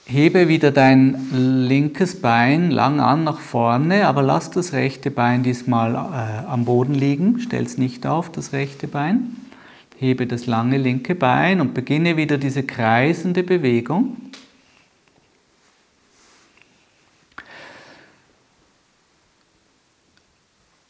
Hebe 0.08 0.46
wieder 0.46 0.70
dein 0.70 1.66
linkes 1.66 2.20
Bein 2.20 2.70
lang 2.70 3.00
an 3.00 3.24
nach 3.24 3.40
vorne, 3.40 4.06
aber 4.06 4.22
lass 4.22 4.52
das 4.52 4.72
rechte 4.72 5.10
Bein 5.10 5.42
diesmal 5.42 5.96
äh, 5.96 6.46
am 6.46 6.64
Boden 6.64 6.94
liegen. 6.94 7.40
Stell 7.40 7.64
es 7.64 7.76
nicht 7.76 8.06
auf, 8.06 8.30
das 8.30 8.52
rechte 8.52 8.86
Bein. 8.86 9.34
Hebe 9.98 10.28
das 10.28 10.46
lange 10.46 10.78
linke 10.78 11.16
Bein 11.16 11.60
und 11.60 11.74
beginne 11.74 12.16
wieder 12.16 12.38
diese 12.38 12.62
kreisende 12.62 13.42
Bewegung. 13.42 14.16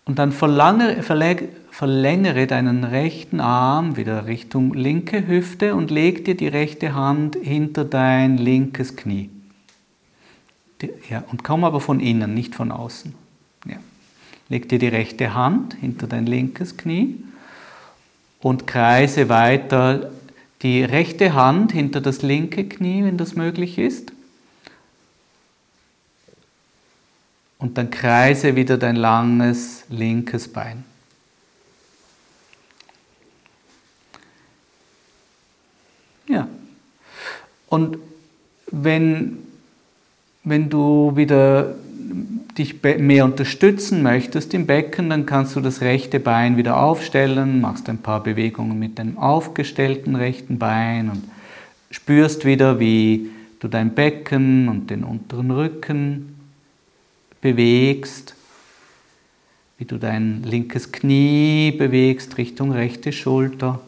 Und 0.04 0.18
dann 0.18 0.30
verlange, 0.30 1.02
verleg, 1.02 1.48
verlängere 1.76 2.46
deinen 2.46 2.84
rechten 2.84 3.38
Arm 3.38 3.98
wieder 3.98 4.24
Richtung 4.24 4.72
linke 4.72 5.26
Hüfte 5.26 5.74
und 5.74 5.90
leg 5.90 6.24
dir 6.24 6.34
die 6.34 6.48
rechte 6.48 6.94
Hand 6.94 7.36
hinter 7.36 7.84
dein 7.84 8.38
linkes 8.38 8.96
Knie. 8.96 9.28
Ja, 11.10 11.22
und 11.30 11.44
komm 11.44 11.64
aber 11.64 11.82
von 11.82 12.00
innen, 12.00 12.32
nicht 12.32 12.54
von 12.54 12.72
außen. 12.72 13.14
Ja. 13.66 13.76
Leg 14.48 14.70
dir 14.70 14.78
die 14.78 14.88
rechte 14.88 15.34
Hand 15.34 15.74
hinter 15.74 16.06
dein 16.06 16.24
linkes 16.24 16.78
Knie 16.78 17.22
und 18.40 18.66
kreise 18.66 19.28
weiter 19.28 20.12
die 20.62 20.82
rechte 20.82 21.34
Hand 21.34 21.72
hinter 21.72 22.00
das 22.00 22.22
linke 22.22 22.66
Knie, 22.66 23.04
wenn 23.04 23.18
das 23.18 23.36
möglich 23.36 23.76
ist. 23.76 24.12
Und 27.58 27.76
dann 27.76 27.90
kreise 27.90 28.56
wieder 28.56 28.78
dein 28.78 28.96
langes 28.96 29.84
linkes 29.90 30.48
Bein. 30.48 30.84
Ja. 36.28 36.48
Und 37.76 37.98
wenn, 38.70 39.36
wenn 40.44 40.70
du 40.70 41.12
wieder 41.14 41.74
dich 42.56 42.82
mehr 42.82 43.26
unterstützen 43.26 44.02
möchtest 44.02 44.54
im 44.54 44.64
Becken, 44.64 45.10
dann 45.10 45.26
kannst 45.26 45.56
du 45.56 45.60
das 45.60 45.82
rechte 45.82 46.18
Bein 46.18 46.56
wieder 46.56 46.80
aufstellen, 46.80 47.60
machst 47.60 47.90
ein 47.90 47.98
paar 47.98 48.22
Bewegungen 48.22 48.78
mit 48.78 48.96
dem 48.96 49.18
aufgestellten 49.18 50.16
rechten 50.16 50.58
Bein 50.58 51.10
und 51.10 51.24
spürst 51.90 52.46
wieder, 52.46 52.80
wie 52.80 53.28
du 53.60 53.68
dein 53.68 53.94
Becken 53.94 54.70
und 54.70 54.88
den 54.88 55.04
unteren 55.04 55.50
Rücken 55.50 56.34
bewegst, 57.42 58.36
wie 59.76 59.84
du 59.84 59.98
dein 59.98 60.42
linkes 60.44 60.92
Knie 60.92 61.72
bewegst 61.72 62.38
Richtung 62.38 62.72
rechte 62.72 63.12
Schulter. 63.12 63.80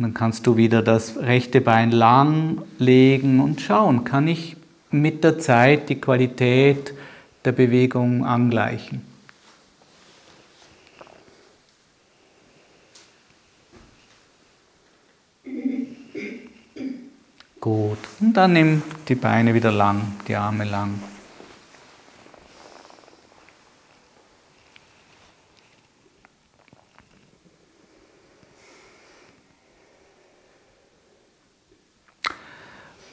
Und 0.00 0.04
dann 0.04 0.14
kannst 0.14 0.46
du 0.46 0.56
wieder 0.56 0.80
das 0.80 1.18
rechte 1.18 1.60
Bein 1.60 1.90
lang 1.90 2.62
legen 2.78 3.38
und 3.38 3.60
schauen, 3.60 4.02
kann 4.02 4.28
ich 4.28 4.56
mit 4.90 5.22
der 5.24 5.38
Zeit 5.38 5.90
die 5.90 6.00
Qualität 6.00 6.94
der 7.44 7.52
Bewegung 7.52 8.24
angleichen. 8.24 9.02
Gut, 17.60 17.98
und 18.20 18.32
dann 18.32 18.54
nimm 18.54 18.82
die 19.06 19.16
Beine 19.16 19.52
wieder 19.52 19.70
lang, 19.70 20.12
die 20.26 20.34
Arme 20.34 20.64
lang. 20.64 20.94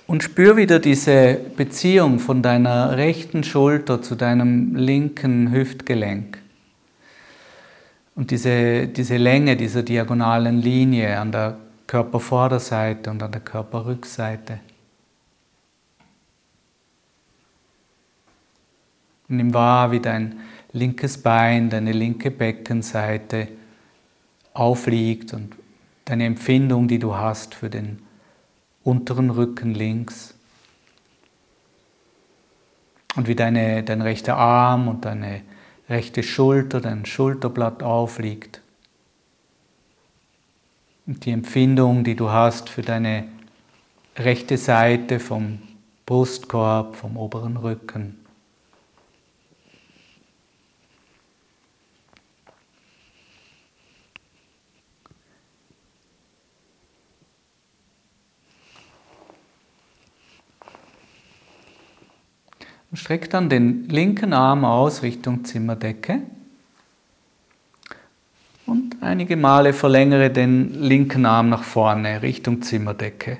Und 0.08 0.24
spür 0.24 0.56
wieder 0.56 0.80
diese 0.80 1.38
Beziehung 1.58 2.20
von 2.20 2.42
deiner 2.42 2.96
rechten 2.96 3.44
Schulter 3.44 4.02
zu 4.02 4.16
deinem 4.16 4.74
linken 4.74 5.52
Hüftgelenk. 5.52 6.38
Und 8.16 8.32
diese, 8.32 8.88
diese 8.88 9.18
Länge 9.18 9.58
dieser 9.58 9.84
diagonalen 9.84 10.62
Linie 10.62 11.20
an 11.20 11.34
der 11.34 11.58
Körpervorderseite 11.88 13.12
und 13.12 13.22
an 13.22 13.34
der 13.34 13.42
Körperrückseite. 13.42 14.60
Nimm 19.28 19.54
wahr, 19.54 19.92
wie 19.92 20.00
dein 20.00 20.40
linkes 20.72 21.18
Bein, 21.18 21.70
deine 21.70 21.92
linke 21.92 22.32
Beckenseite 22.32 23.50
aufliegt 24.54 25.34
und 25.34 25.54
deine 26.06 26.26
Empfindung, 26.26 26.88
die 26.88 26.98
du 26.98 27.14
hast 27.14 27.54
für 27.54 27.70
den 27.70 28.07
unteren 28.88 29.30
Rücken 29.32 29.74
links. 29.74 30.34
Und 33.18 33.28
wie 33.28 33.36
deine, 33.36 33.84
dein 33.84 34.02
rechter 34.02 34.38
Arm 34.38 34.88
und 34.88 35.04
deine 35.04 35.42
rechte 35.90 36.24
Schulter, 36.24 36.80
dein 36.80 37.06
Schulterblatt 37.06 37.84
aufliegt. 37.84 38.62
Und 41.06 41.26
die 41.26 41.32
Empfindung, 41.32 42.06
die 42.06 42.16
du 42.16 42.30
hast 42.30 42.70
für 42.70 42.82
deine 42.82 43.26
rechte 44.16 44.58
Seite 44.58 45.20
vom 45.20 45.60
Brustkorb, 46.06 46.96
vom 46.96 47.18
oberen 47.18 47.58
Rücken. 47.58 48.18
Streck 62.98 63.30
dann 63.30 63.50
den 63.50 63.88
linken 63.90 64.34
Arm 64.34 64.66
aus 64.66 65.04
Richtung 65.04 65.46
Zimmerdecke. 65.46 66.22
Und 68.66 68.98
einige 69.02 69.38
Male 69.38 69.72
verlängere 69.72 70.30
den 70.30 70.82
linken 70.82 71.26
Arm 71.26 71.50
nach 71.50 71.64
vorne 71.64 72.22
Richtung 72.22 72.62
Zimmerdecke. 72.62 73.38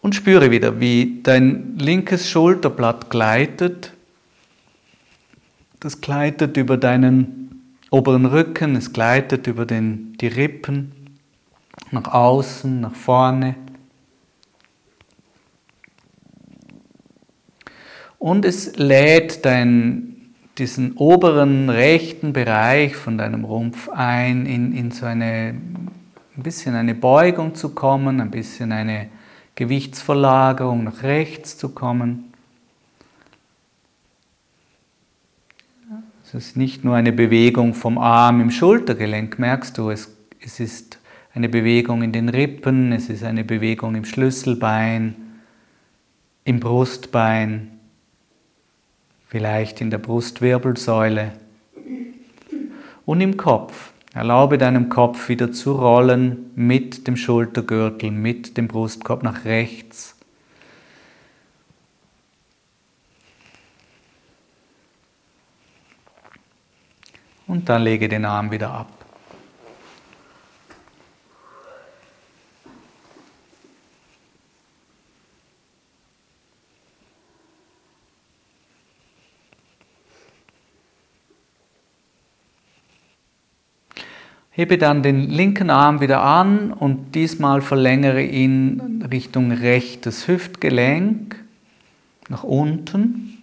Und 0.00 0.16
spüre 0.16 0.50
wieder, 0.50 0.80
wie 0.80 1.20
dein 1.22 1.78
linkes 1.78 2.28
Schulterblatt 2.28 3.10
gleitet. 3.10 3.92
Das 5.78 6.00
gleitet 6.00 6.56
über 6.56 6.76
deinen 6.76 7.76
oberen 7.90 8.26
Rücken, 8.26 8.74
es 8.74 8.92
gleitet 8.92 9.46
über 9.46 9.66
den, 9.66 10.16
die 10.20 10.26
Rippen 10.26 10.92
nach 11.92 12.12
außen, 12.12 12.80
nach 12.80 12.94
vorne. 12.94 13.54
Und 18.22 18.44
es 18.44 18.76
lädt 18.76 19.44
dein, 19.44 20.14
diesen 20.56 20.92
oberen 20.92 21.68
rechten 21.68 22.32
Bereich 22.32 22.94
von 22.94 23.18
deinem 23.18 23.44
Rumpf 23.44 23.88
ein, 23.88 24.46
in, 24.46 24.72
in 24.76 24.92
so 24.92 25.06
eine, 25.06 25.56
ein 26.36 26.42
bisschen 26.44 26.76
eine 26.76 26.94
Beugung 26.94 27.56
zu 27.56 27.70
kommen, 27.70 28.20
ein 28.20 28.30
bisschen 28.30 28.70
eine 28.70 29.08
Gewichtsverlagerung 29.56 30.84
nach 30.84 31.02
rechts 31.02 31.58
zu 31.58 31.70
kommen. 31.70 32.32
Es 36.24 36.32
ist 36.32 36.56
nicht 36.56 36.84
nur 36.84 36.94
eine 36.94 37.10
Bewegung 37.10 37.74
vom 37.74 37.98
Arm 37.98 38.40
im 38.40 38.52
Schultergelenk, 38.52 39.40
merkst 39.40 39.76
du, 39.78 39.90
es, 39.90 40.16
es 40.40 40.60
ist 40.60 41.00
eine 41.34 41.48
Bewegung 41.48 42.04
in 42.04 42.12
den 42.12 42.28
Rippen, 42.28 42.92
es 42.92 43.08
ist 43.08 43.24
eine 43.24 43.42
Bewegung 43.42 43.96
im 43.96 44.04
Schlüsselbein, 44.04 45.16
im 46.44 46.60
Brustbein 46.60 47.71
vielleicht 49.32 49.80
in 49.80 49.88
der 49.88 49.96
Brustwirbelsäule 49.96 51.32
und 53.06 53.20
im 53.22 53.38
Kopf. 53.38 53.94
Erlaube 54.12 54.58
deinem 54.58 54.90
Kopf 54.90 55.30
wieder 55.30 55.52
zu 55.52 55.72
rollen 55.72 56.50
mit 56.54 57.06
dem 57.06 57.16
Schultergürtel, 57.16 58.10
mit 58.10 58.58
dem 58.58 58.68
Brustkorb 58.68 59.22
nach 59.22 59.46
rechts. 59.46 60.14
Und 67.46 67.70
dann 67.70 67.84
lege 67.84 68.10
den 68.10 68.26
Arm 68.26 68.50
wieder 68.50 68.70
ab. 68.70 69.01
Hebe 84.54 84.76
dann 84.76 85.02
den 85.02 85.30
linken 85.30 85.70
Arm 85.70 86.02
wieder 86.02 86.22
an 86.22 86.74
und 86.74 87.14
diesmal 87.14 87.62
verlängere 87.62 88.22
ihn 88.22 89.02
Richtung 89.10 89.50
rechtes 89.50 90.28
Hüftgelenk 90.28 91.36
nach 92.28 92.44
unten. 92.44 93.38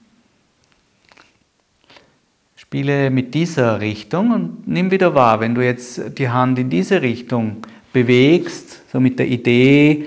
Spiele 2.55 3.09
mit 3.09 3.33
dieser 3.33 3.81
Richtung 3.81 4.31
und 4.31 4.67
nimm 4.67 4.91
wieder 4.91 5.15
wahr, 5.15 5.39
wenn 5.39 5.55
du 5.55 5.65
jetzt 5.65 6.19
die 6.19 6.29
Hand 6.29 6.59
in 6.59 6.69
diese 6.69 7.01
Richtung 7.01 7.57
bewegst, 7.91 8.83
so 8.91 8.99
mit 8.99 9.17
der 9.17 9.27
Idee, 9.27 10.05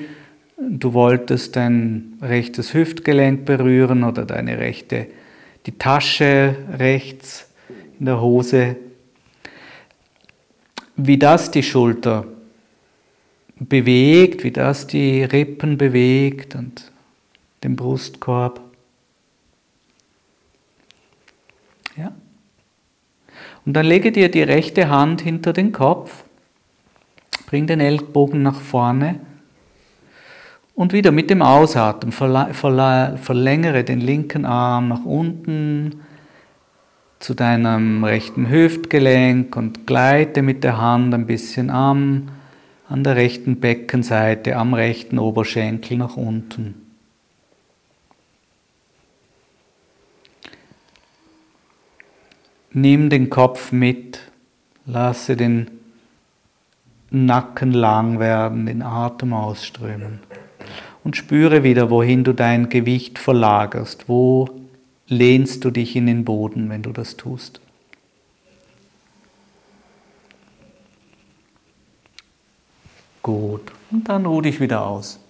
du 0.56 0.92
wolltest 0.92 1.56
dein 1.56 2.12
rechtes 2.22 2.74
Hüftgelenk 2.74 3.44
berühren 3.44 4.04
oder 4.04 4.24
deine 4.24 4.58
rechte, 4.58 5.08
die 5.66 5.72
Tasche 5.72 6.54
rechts 6.78 7.50
in 7.98 8.06
der 8.06 8.20
Hose 8.20 8.76
wie 11.06 11.18
das 11.18 11.50
die 11.50 11.62
Schulter 11.62 12.24
bewegt, 13.56 14.44
wie 14.44 14.50
das 14.50 14.86
die 14.86 15.24
Rippen 15.24 15.78
bewegt 15.78 16.54
und 16.54 16.90
den 17.64 17.76
Brustkorb. 17.76 18.60
Ja. 21.96 22.12
Und 23.64 23.74
dann 23.74 23.86
lege 23.86 24.12
dir 24.12 24.30
die 24.30 24.42
rechte 24.42 24.88
Hand 24.88 25.20
hinter 25.20 25.52
den 25.52 25.72
Kopf, 25.72 26.24
bring 27.46 27.66
den 27.66 27.80
Ellbogen 27.80 28.42
nach 28.42 28.60
vorne 28.60 29.20
und 30.74 30.92
wieder 30.92 31.12
mit 31.12 31.30
dem 31.30 31.42
Ausatmen 31.42 32.12
verlängere 32.12 33.84
den 33.84 34.00
linken 34.00 34.44
Arm 34.44 34.88
nach 34.88 35.04
unten, 35.04 36.00
zu 37.22 37.35
deinem 37.35 38.02
rechten 38.02 38.50
Hüftgelenk 38.50 39.54
und 39.56 39.87
gleite 39.87 40.42
mit 40.42 40.64
der 40.64 40.78
Hand 40.78 41.14
ein 41.14 41.26
bisschen 41.26 41.70
am, 41.70 42.30
an 42.88 43.04
der 43.04 43.14
rechten 43.14 43.61
Beckenseite, 43.61 44.56
am 44.56 44.74
rechten 44.74 45.20
Oberschenkel 45.20 45.98
nach 45.98 46.16
unten. 46.16 46.74
Nimm 52.72 53.08
den 53.08 53.30
Kopf 53.30 53.70
mit, 53.70 54.18
lasse 54.85 55.37
den 55.37 55.70
Nacken 57.11 57.72
lang 57.72 58.18
werden, 58.18 58.66
den 58.66 58.82
Atem 58.82 59.32
ausströmen 59.32 60.18
und 61.04 61.16
spüre 61.16 61.62
wieder, 61.62 61.88
wohin 61.88 62.24
du 62.24 62.32
dein 62.32 62.68
Gewicht 62.68 63.20
verlagerst, 63.20 64.08
wo 64.08 64.62
lehnst 65.12 65.64
du 65.64 65.70
dich 65.70 65.94
in 65.94 66.07
den 66.07 66.25
Boden, 66.25 66.70
wenn 66.70 66.83
du 66.83 66.92
das 66.92 67.16
tust. 67.16 67.61
Gut, 73.22 73.72
und 73.90 74.09
dann 74.09 74.27
ruh 74.27 74.40
dich 74.40 74.59
wieder 74.59 74.85
aus. 74.85 75.21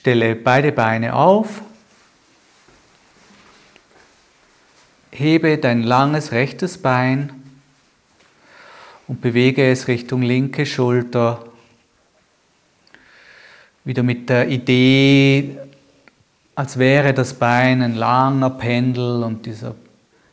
Stelle 0.00 0.34
beide 0.34 0.72
Beine 0.72 1.14
auf, 1.14 1.60
hebe 5.10 5.58
dein 5.58 5.82
langes 5.82 6.32
rechtes 6.32 6.78
Bein 6.78 7.30
und 9.08 9.20
bewege 9.20 9.70
es 9.70 9.88
Richtung 9.88 10.22
linke 10.22 10.64
Schulter. 10.64 11.44
Wieder 13.84 14.02
mit 14.02 14.30
der 14.30 14.48
Idee, 14.48 15.58
als 16.54 16.78
wäre 16.78 17.12
das 17.12 17.34
Bein 17.34 17.82
ein 17.82 17.94
langer 17.94 18.48
Pendel 18.48 19.22
und 19.22 19.44
dieser, 19.44 19.74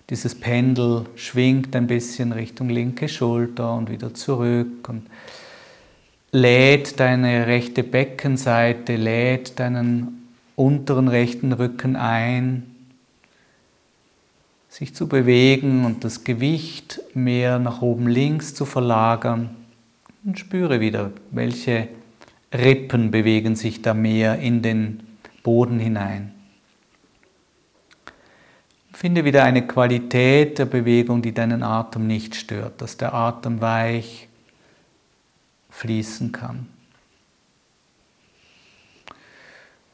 dieses 0.09 0.33
Pendel 0.39 1.07
schwingt 1.17 1.75
ein 1.75 1.87
bisschen 1.87 2.31
Richtung 2.31 2.69
linke 2.69 3.09
Schulter 3.09 3.73
und 3.73 3.89
wieder 3.89 4.13
zurück. 4.13 4.87
Und 4.87 5.07
lädt 6.37 6.99
deine 6.99 7.47
rechte 7.47 7.83
Beckenseite, 7.83 8.95
lädt 8.95 9.59
deinen 9.59 10.29
unteren 10.55 11.07
rechten 11.07 11.51
Rücken 11.51 11.95
ein, 11.95 12.75
sich 14.69 14.93
zu 14.93 15.07
bewegen 15.07 15.85
und 15.85 16.03
das 16.03 16.23
Gewicht 16.23 17.01
mehr 17.15 17.57
nach 17.57 17.81
oben 17.81 18.07
links 18.07 18.53
zu 18.53 18.65
verlagern. 18.65 19.49
Und 20.23 20.37
spüre 20.37 20.79
wieder, 20.79 21.11
welche 21.31 21.87
Rippen 22.53 23.11
bewegen 23.11 23.55
sich 23.55 23.81
da 23.81 23.93
mehr 23.93 24.39
in 24.39 24.61
den 24.61 25.01
Boden 25.41 25.79
hinein. 25.79 26.33
Finde 28.93 29.25
wieder 29.25 29.43
eine 29.43 29.65
Qualität 29.65 30.59
der 30.59 30.65
Bewegung, 30.65 31.21
die 31.21 31.33
deinen 31.33 31.63
Atem 31.63 32.07
nicht 32.07 32.35
stört, 32.35 32.81
dass 32.81 32.97
der 32.97 33.13
Atem 33.13 33.61
weich 33.61 34.27
fließen 35.77 36.31
kann. 36.31 36.67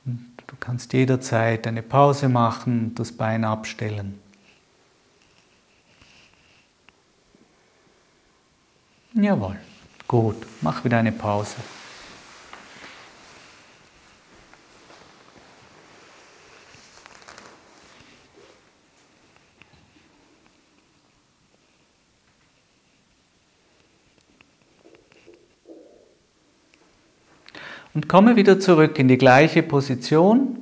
Und 0.06 0.34
du 0.48 0.56
kannst 0.60 0.94
jederzeit 0.94 1.68
eine 1.68 1.84
Pause 1.84 2.30
machen 2.30 2.86
und 2.86 3.00
das 3.00 3.12
Bein 3.12 3.44
abstellen. 3.44 4.20
Jawohl, 9.14 9.58
gut, 10.08 10.38
mach 10.62 10.84
wieder 10.84 11.00
eine 11.00 11.12
Pause. 11.12 11.58
Und 27.94 28.10
komme 28.10 28.36
wieder 28.36 28.60
zurück 28.60 28.98
in 28.98 29.08
die 29.08 29.18
gleiche 29.18 29.62
Position. 29.62 30.58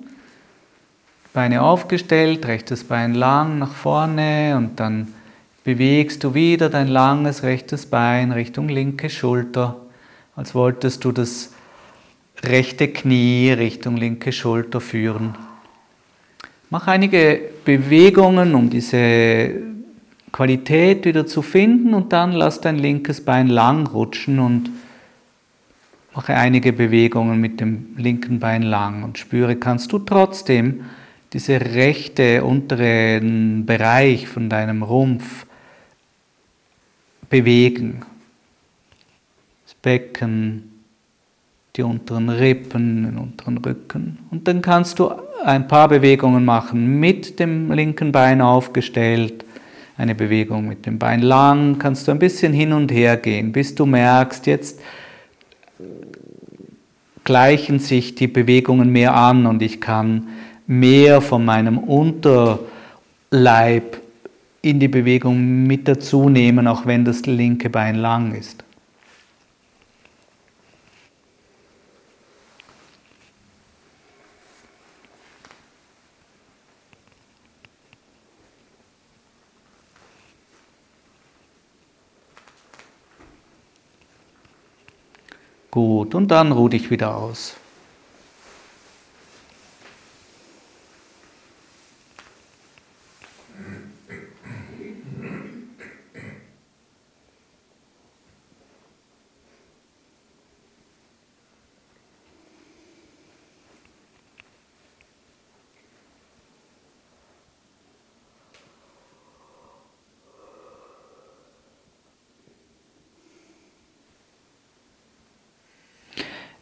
Beine 1.34 1.62
aufgestellt, 1.62 2.46
rechtes 2.46 2.84
Bein 2.84 3.14
lang 3.14 3.58
nach 3.58 3.74
vorne 3.74 4.56
und 4.58 4.80
dann 4.82 5.14
bewegst 5.64 6.24
du 6.26 6.34
wieder 6.34 6.70
dein 6.70 6.90
langes 6.90 7.44
rechtes 7.44 7.86
Bein 7.86 8.34
Richtung 8.34 8.68
linke 8.68 9.10
Schulter, 9.10 9.78
als 10.36 10.54
wolltest 10.54 11.06
du 11.06 11.14
das 11.14 11.54
rechte 12.44 12.90
Knie 12.90 13.52
Richtung 13.52 13.96
linke 13.96 14.34
Schulter 14.34 14.82
führen. 14.82 15.36
Mach 16.70 16.88
einige 16.88 17.40
Bewegungen, 17.64 18.56
um 18.56 18.70
diese 18.70 19.52
Qualität 20.34 21.06
wieder 21.06 21.26
zu 21.26 21.42
finden 21.42 21.94
und 21.94 22.12
dann 22.12 22.34
lass 22.34 22.60
dein 22.60 22.78
linkes 22.78 23.24
Bein 23.24 23.48
lang 23.48 23.88
rutschen 23.88 24.40
und 24.40 24.70
Mache 26.14 26.36
einige 26.36 26.74
Bewegungen 26.74 27.40
mit 27.40 27.62
dem 27.62 27.96
linken 27.98 28.40
Bein 28.40 28.64
lang 28.64 29.04
und 29.04 29.18
spüre, 29.18 29.56
kannst 29.56 29.92
du 29.94 30.00
trotzdem 30.00 30.82
diese 31.32 31.62
rechte 31.62 32.44
unteren 32.44 33.66
Bereich 33.66 34.28
von 34.28 34.50
deinem 34.50 34.84
Rumpf 34.84 35.46
bewegen. 37.30 38.02
Das 39.66 39.76
Becken, 39.76 40.72
die 41.78 41.84
unteren 41.84 42.30
Rippen, 42.30 43.04
den 43.04 43.18
unteren 43.18 43.58
Rücken. 43.60 44.20
Und 44.30 44.48
dann 44.50 44.62
kannst 44.62 45.00
du 45.00 45.12
ein 45.46 45.70
paar 45.70 45.88
Bewegungen 45.88 46.44
machen 46.44 47.00
mit 47.00 47.40
dem 47.40 47.72
linken 47.72 48.12
Bein 48.12 48.42
aufgestellt. 48.42 49.46
Eine 49.98 50.16
Bewegung 50.16 50.68
mit 50.68 50.86
dem 50.86 51.00
Bein 51.00 51.22
lang, 51.22 51.78
kannst 51.80 52.08
du 52.08 52.12
ein 52.12 52.20
bisschen 52.20 52.52
hin 52.52 52.74
und 52.74 52.92
her 52.92 53.16
gehen, 53.16 53.54
bis 53.54 53.74
du 53.76 53.86
merkst, 53.86 54.48
jetzt 54.48 54.82
gleichen 57.24 57.80
sich 57.80 58.16
die 58.16 58.28
Bewegungen 58.28 58.90
mehr 58.90 59.16
an 59.16 59.46
und 59.46 59.62
ich 59.62 59.80
kann 59.80 60.28
mehr 60.68 61.22
von 61.22 61.46
meinem 61.46 61.78
Unterleib 61.78 62.62
in 64.62 64.80
die 64.80 64.88
Bewegung 64.88 65.64
mit 65.64 65.88
dazu 65.88 66.30
nehmen, 66.30 66.68
auch 66.68 66.86
wenn 66.86 67.06
das 67.06 67.26
linke 67.26 67.70
Bein 67.70 67.96
lang 67.96 68.34
ist. 68.34 68.61
Gut, 85.72 86.16
und 86.16 86.30
dann 86.30 86.52
ruh 86.52 86.68
dich 86.68 86.92
wieder 86.92 87.16
aus. 87.16 87.56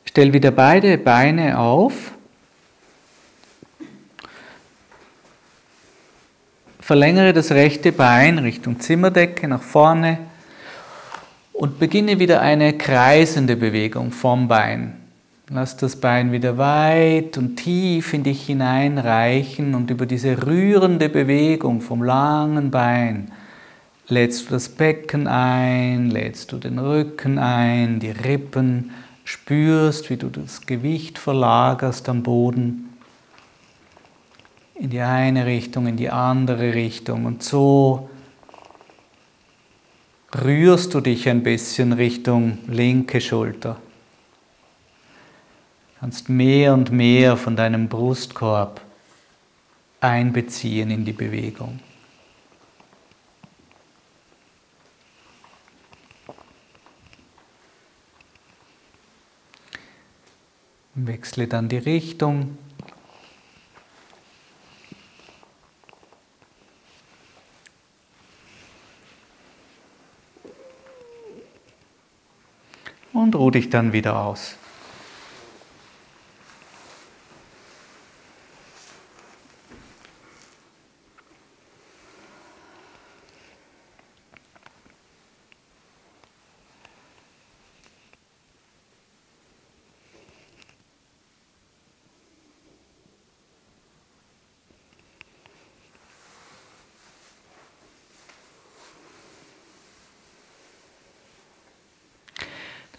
Stell 0.10 0.34
wieder 0.34 0.50
beide 0.50 0.98
Beine 0.98 1.60
auf. 1.60 2.14
Verlängere 6.80 7.32
das 7.32 7.52
rechte 7.52 7.92
Bein 7.92 8.40
Richtung 8.40 8.80
Zimmerdecke 8.80 9.48
nach 9.48 9.62
vorne 9.62 10.18
und 11.54 11.78
beginne 11.78 12.18
wieder 12.18 12.42
eine 12.42 12.76
kreisende 12.76 13.56
Bewegung 13.56 14.12
vom 14.12 14.48
Bein. 14.48 14.96
Lass 15.48 15.78
das 15.78 15.96
Bein 15.98 16.32
wieder 16.32 16.58
weit 16.58 17.38
und 17.38 17.58
tief 17.58 18.12
in 18.12 18.24
dich 18.24 18.48
hineinreichen 18.48 19.76
und 19.76 19.92
über 19.92 20.08
diese 20.08 20.44
rührende 20.48 21.10
Bewegung 21.10 21.82
vom 21.82 22.02
langen 22.02 22.72
Bein 22.72 23.32
lädst 24.08 24.48
du 24.48 24.54
das 24.54 24.70
Becken 24.70 25.28
ein, 25.28 26.10
lädst 26.10 26.52
du 26.52 26.58
den 26.58 26.80
Rücken 26.80 27.38
ein, 27.38 28.00
die 28.00 28.10
Rippen 28.10 28.90
spürst, 29.30 30.10
wie 30.10 30.18
du 30.18 30.28
das 30.30 30.66
Gewicht 30.66 31.20
verlagerst 31.20 32.10
am 32.10 32.24
Boden 32.24 32.90
in 34.74 34.90
die 34.90 35.02
eine 35.02 35.46
Richtung, 35.46 35.86
in 35.86 35.98
die 35.98 36.10
andere 36.10 36.74
Richtung 36.74 37.26
und 37.26 37.44
so 37.44 38.10
rührst 40.44 40.96
du 40.96 41.02
dich 41.02 41.30
ein 41.30 41.44
bisschen 41.44 41.94
Richtung 41.94 42.58
linke 42.68 43.22
Schulter. 43.22 43.76
Du 45.94 46.00
kannst 46.00 46.30
mehr 46.30 46.74
und 46.74 46.92
mehr 46.92 47.38
von 47.38 47.56
deinem 47.56 47.88
Brustkorb 47.88 48.82
einbeziehen 50.02 50.90
in 50.90 51.06
die 51.06 51.14
Bewegung. 51.14 51.80
Wechsle 61.08 61.48
dann 61.48 61.70
die 61.70 61.78
Richtung. 61.78 62.58
Und 73.14 73.36
ruh 73.36 73.52
dich 73.52 73.70
dann 73.70 73.94
wieder 73.94 74.24
aus. 74.24 74.56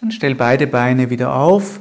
Dann 0.01 0.10
stell 0.21 0.35
beide 0.35 0.67
Beine 0.67 1.09
wieder 1.09 1.33
auf. 1.33 1.79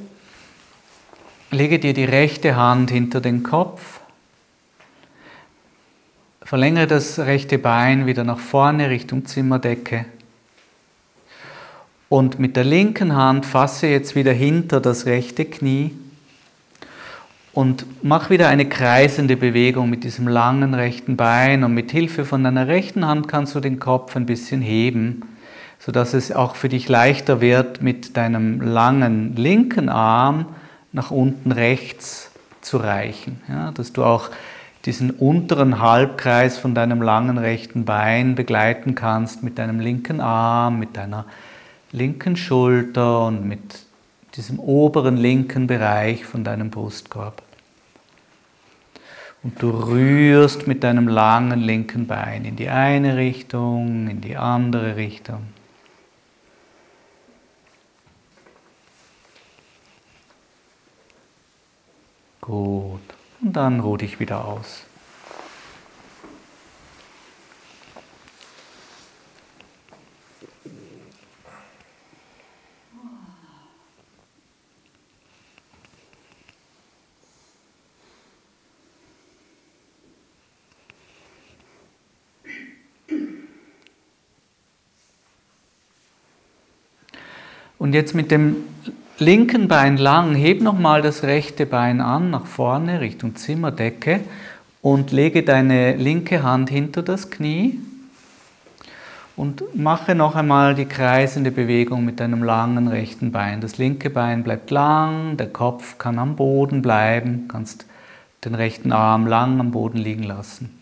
Lege 1.50 1.79
dir 1.79 1.92
die 1.92 2.07
rechte 2.07 2.57
Hand 2.57 2.90
hinter 2.90 3.20
den 3.20 3.42
Kopf. 3.42 4.00
Verlängere 6.40 6.87
das 6.87 7.18
rechte 7.18 7.59
Bein 7.59 8.07
wieder 8.07 8.24
nach 8.24 8.38
vorne 8.38 8.88
Richtung 8.88 9.26
Zimmerdecke. 9.26 10.07
Und 12.09 12.38
mit 12.38 12.57
der 12.57 12.64
linken 12.64 13.14
Hand 13.14 13.44
fasse 13.44 13.88
jetzt 13.88 14.14
wieder 14.16 14.33
hinter 14.33 14.81
das 14.81 15.05
rechte 15.05 15.44
Knie 15.44 15.90
und 17.53 17.85
mach 18.03 18.31
wieder 18.31 18.48
eine 18.48 18.66
kreisende 18.66 19.37
Bewegung 19.37 19.90
mit 19.90 20.03
diesem 20.03 20.26
langen 20.26 20.72
rechten 20.72 21.18
Bein 21.18 21.62
und 21.62 21.74
mit 21.74 21.90
Hilfe 21.90 22.24
von 22.24 22.42
deiner 22.42 22.68
rechten 22.68 23.07
Hand 23.07 23.29
kannst 23.29 23.55
du 23.55 23.61
den 23.61 23.79
Kopf 23.79 24.16
ein 24.16 24.24
bisschen 24.24 24.62
heben 24.62 25.24
sodass 25.81 26.14
es 26.14 26.31
auch 26.31 26.55
für 26.55 26.69
dich 26.69 26.88
leichter 26.88 27.40
wird, 27.40 27.83
mit 27.83 28.16
deinem 28.16 28.61
langen 28.61 29.35
linken 29.35 29.88
Arm 29.88 30.47
nach 30.93 31.11
unten 31.11 31.51
rechts 31.51 32.31
zu 32.61 32.77
reichen. 32.77 33.40
Ja, 33.49 33.73
dass 33.73 33.93
du 33.93 34.05
auch 34.05 34.29
diesen 34.85 35.11
unteren 35.11 35.81
Halbkreis 35.81 36.59
von 36.59 36.75
deinem 36.75 37.03
langen 37.03 37.38
rechten 37.38 37.85
Bein 37.85 38.35
begleiten 38.35 38.95
kannst 38.95 39.43
mit 39.43 39.59
deinem 39.59 39.81
linken 39.81 40.21
Arm, 40.21 40.79
mit 40.79 40.97
deiner 40.97 41.25
linken 41.93 42.37
Schulter 42.37 43.27
und 43.27 43.47
mit 43.47 43.61
diesem 44.37 44.59
oberen 44.59 45.16
linken 45.16 45.66
Bereich 45.66 46.25
von 46.25 46.45
deinem 46.45 46.71
Brustkorb. 46.71 47.43
Und 49.43 49.62
du 49.62 49.71
rührst 49.71 50.66
mit 50.66 50.85
deinem 50.85 51.09
langen 51.09 51.61
linken 51.61 52.07
Bein 52.07 52.45
in 52.45 52.57
die 52.57 52.69
eine 52.69 53.16
Richtung, 53.16 54.09
in 54.09 54.21
die 54.21 54.37
andere 54.37 54.97
Richtung. 54.97 55.40
Gut. 62.40 63.00
Und 63.40 63.53
dann 63.53 63.81
ruh 63.81 63.96
dich 63.96 64.20
wieder 64.20 64.44
aus. 64.44 64.85
Und 87.79 87.94
jetzt 87.94 88.14
mit 88.14 88.31
dem 88.31 88.57
linken 89.20 89.68
Bein 89.68 89.98
lang, 89.98 90.35
heb 90.35 90.62
nochmal 90.62 91.02
das 91.02 91.22
rechte 91.22 91.66
Bein 91.66 92.00
an, 92.00 92.30
nach 92.30 92.46
vorne, 92.46 93.00
Richtung 93.00 93.37
Zimmerdecke 93.37 94.20
und 94.80 95.12
lege 95.12 95.42
deine 95.42 95.94
linke 95.96 96.42
Hand 96.42 96.70
hinter 96.70 97.02
das 97.02 97.30
Knie 97.30 97.78
und 99.37 99.62
mache 99.76 100.14
noch 100.14 100.37
einmal 100.37 100.74
die 100.74 100.87
kreisende 100.87 101.50
Bewegung 101.50 102.04
mit 102.04 102.18
deinem 102.18 102.42
langen 102.42 102.88
rechten 102.88 103.30
Bein. 103.30 103.61
Das 103.61 103.76
linke 103.76 104.09
Bein 104.09 104.42
bleibt 104.42 104.70
lang, 104.70 105.37
der 105.37 105.48
Kopf 105.48 105.98
kann 105.98 106.18
am 106.18 106.37
Boden 106.37 106.80
bleiben, 106.80 107.46
kannst 107.46 107.85
den 108.46 108.54
rechten 108.54 108.90
Arm 108.90 109.26
lang 109.26 109.61
am 109.61 109.70
Boden 109.70 109.98
liegen 109.98 110.22
lassen. 110.22 110.80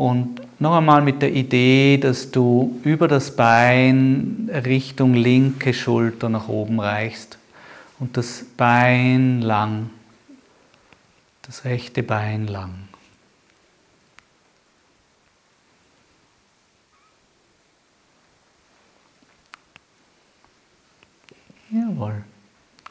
Und 0.00 0.40
noch 0.58 0.78
einmal 0.78 1.02
mit 1.02 1.20
der 1.20 1.30
Idee, 1.30 1.98
dass 1.98 2.30
du 2.30 2.80
über 2.84 3.06
das 3.06 3.36
Bein 3.36 4.48
Richtung 4.64 5.12
linke 5.12 5.74
Schulter 5.74 6.30
nach 6.30 6.48
oben 6.48 6.80
reichst 6.80 7.36
und 7.98 8.16
das 8.16 8.46
Bein 8.56 9.42
lang, 9.42 9.90
das 11.42 11.66
rechte 11.66 12.02
Bein 12.02 12.46
lang. 12.46 12.88
Jawohl. 21.70 22.24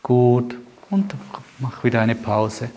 Gut. 0.04 0.56
Und 0.92 1.16
mach 1.58 1.84
wieder 1.84 2.02
eine 2.02 2.14
Pause. 2.14 2.70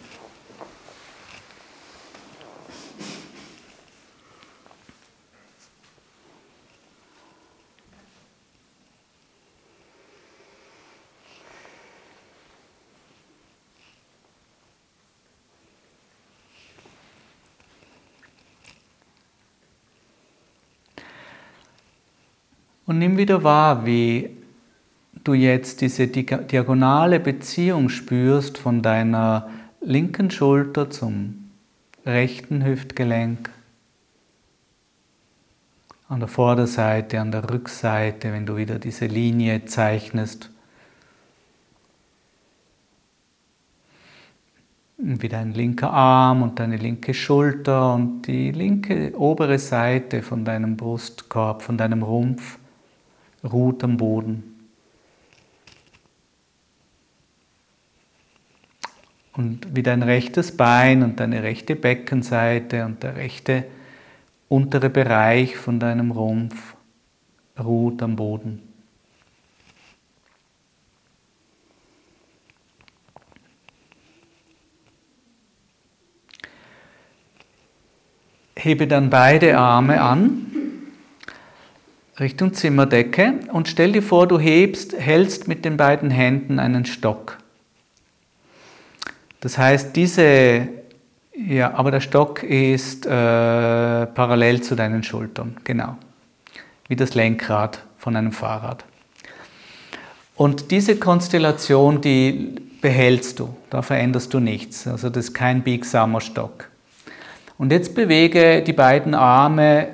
Und 22.93 22.99
nimm 22.99 23.17
wieder 23.17 23.43
wahr, 23.43 23.87
wie 23.87 24.37
du 25.25 25.33
jetzt 25.33 25.81
diese 25.81 26.09
diagonale 26.09 27.21
Beziehung 27.21 27.89
spürst 27.89 28.59
von 28.59 28.83
deiner 28.83 29.49
linken 29.81 30.31
Schulter 30.31 30.91
zum 30.91 31.53
rechten 32.05 32.63
Hüftgelenk, 32.63 33.49
an 36.11 36.21
der 36.21 36.29
Vorderseite, 36.29 37.19
an 37.19 37.33
der 37.33 37.49
Rückseite, 37.49 38.31
wenn 38.31 38.45
du 38.45 38.57
wieder 38.57 38.79
diese 38.79 39.07
Linie 39.07 39.65
zeichnest. 39.65 40.51
Wie 44.99 45.29
dein 45.31 45.55
linker 45.55 45.91
Arm 45.91 46.43
und 46.43 46.59
deine 46.59 46.77
linke 46.77 47.15
Schulter 47.15 47.95
und 47.95 48.27
die 48.27 48.51
linke 48.51 49.19
obere 49.19 49.59
Seite 49.59 50.21
von 50.21 50.45
deinem 50.45 50.77
Brustkorb, 50.77 51.63
von 51.63 51.79
deinem 51.79 52.03
Rumpf 52.03 52.59
ruht 53.45 53.83
am 53.85 53.97
Boden. 53.97 54.53
Und 59.35 59.75
wie 59.75 59.83
dein 59.83 60.03
rechtes 60.03 60.57
Bein 60.57 61.03
und 61.03 61.19
deine 61.19 61.43
rechte 61.43 61.75
Beckenseite 61.75 62.85
und 62.85 63.03
der 63.03 63.17
rechte 63.17 63.65
untere 64.49 64.91
Bereich 64.91 65.57
von 65.57 65.81
deinem 65.81 66.11
Rumpf 66.11 66.77
ruht 67.59 68.03
am 68.03 68.17
Boden. 68.17 68.61
Hebe 78.55 78.87
dann 78.87 79.09
beide 79.11 79.59
Arme 79.59 80.01
an 80.01 80.62
Richtung 82.23 82.55
Zimmerdecke 82.55 83.35
und 83.53 83.69
stell 83.69 83.93
dir 83.93 84.03
vor, 84.03 84.27
du 84.27 84.39
hebst, 84.39 84.95
hältst 84.99 85.49
mit 85.49 85.65
den 85.65 85.77
beiden 85.77 86.11
Händen 86.11 86.59
einen 86.59 86.87
Stock. 86.87 87.39
Das 89.41 89.59
heißt, 89.59 89.97
diese, 89.97 90.69
ja, 91.35 91.75
aber 91.75 91.91
der 91.91 92.01
Stock 92.01 92.43
ist 92.45 93.05
äh, 93.05 93.09
parallel 93.11 94.63
zu 94.63 94.77
deinen 94.77 95.03
Schultern, 95.03 95.57
genau, 95.65 95.97
wie 96.89 96.97
das 96.97 97.15
Lenkrad 97.15 97.83
von 97.99 98.15
einem 98.15 98.33
Fahrrad. 98.33 98.85
Und 100.37 100.71
diese 100.71 100.97
Konstellation, 100.97 102.01
die 102.01 102.55
behältst 102.81 103.41
du, 103.41 103.55
da 103.69 103.83
veränderst 103.83 104.33
du 104.33 104.41
nichts. 104.41 104.87
Also 104.87 105.11
das 105.11 105.27
ist 105.27 105.35
kein 105.35 105.63
biegsamer 105.63 106.21
Stock. 106.21 106.69
Und 107.59 107.71
jetzt 107.73 107.95
bewege 107.95 108.63
die 108.63 108.73
beiden 108.73 109.15
Arme 109.15 109.89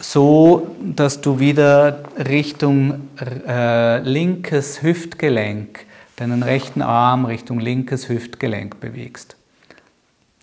so, 0.00 0.76
dass 0.80 1.20
du 1.20 1.40
wieder 1.40 2.04
Richtung 2.16 3.08
äh, 3.20 3.98
linkes 4.00 4.82
Hüftgelenk, 4.82 5.86
deinen 6.16 6.42
rechten 6.42 6.82
Arm 6.82 7.24
Richtung 7.24 7.58
linkes 7.58 8.08
Hüftgelenk 8.08 8.80
bewegst. 8.80 9.36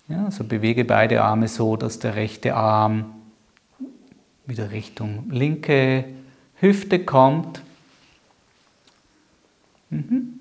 Ja, 0.08 0.26
also 0.26 0.44
bewege 0.44 0.84
beide 0.84 1.22
Arme 1.22 1.48
so, 1.48 1.76
dass 1.76 1.98
der 1.98 2.16
rechte 2.16 2.54
Arm 2.54 3.06
wieder 4.46 4.70
Richtung 4.70 5.24
linke 5.30 6.04
Hüfte 6.56 7.00
kommt. 7.00 7.62
Mhm. 9.90 10.40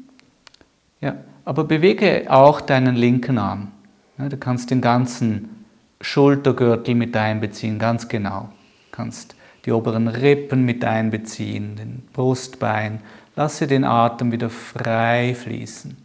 Ja, 1.01 1.15
aber 1.45 1.63
bewege 1.63 2.25
auch 2.29 2.61
deinen 2.61 2.95
linken 2.95 3.37
Arm. 3.37 3.71
Ja, 4.17 4.29
du 4.29 4.37
kannst 4.37 4.71
den 4.71 4.81
ganzen 4.81 5.65
Schultergürtel 6.01 6.95
mit 6.95 7.15
einbeziehen, 7.15 7.79
ganz 7.79 8.07
genau 8.07 8.49
kannst 8.95 9.35
die 9.65 9.71
oberen 9.71 10.07
Rippen 10.07 10.63
mit 10.63 10.85
einbeziehen, 10.85 11.75
den 11.75 12.03
Brustbein. 12.13 12.99
Lasse 13.35 13.67
den 13.67 13.83
Atem 13.83 14.31
wieder 14.31 14.49
frei 14.49 15.35
fließen. 15.35 15.97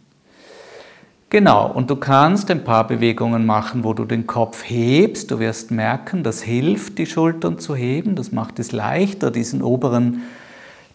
Genau, 1.29 1.71
und 1.71 1.89
du 1.89 1.95
kannst 1.95 2.51
ein 2.51 2.65
paar 2.65 2.85
Bewegungen 2.85 3.45
machen, 3.45 3.85
wo 3.85 3.93
du 3.93 4.03
den 4.03 4.27
Kopf 4.27 4.63
hebst. 4.65 5.31
Du 5.31 5.39
wirst 5.39 5.71
merken, 5.71 6.23
das 6.23 6.41
hilft, 6.41 6.97
die 6.97 7.05
Schultern 7.05 7.57
zu 7.57 7.73
heben. 7.73 8.15
Das 8.15 8.33
macht 8.33 8.59
es 8.59 8.73
leichter, 8.73 9.31
diesen 9.31 9.61
oberen 9.61 10.23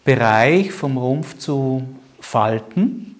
Bereich 0.05 0.71
vom 0.71 0.97
Rumpf 0.97 1.39
zu 1.39 1.87
falten. 2.19 3.16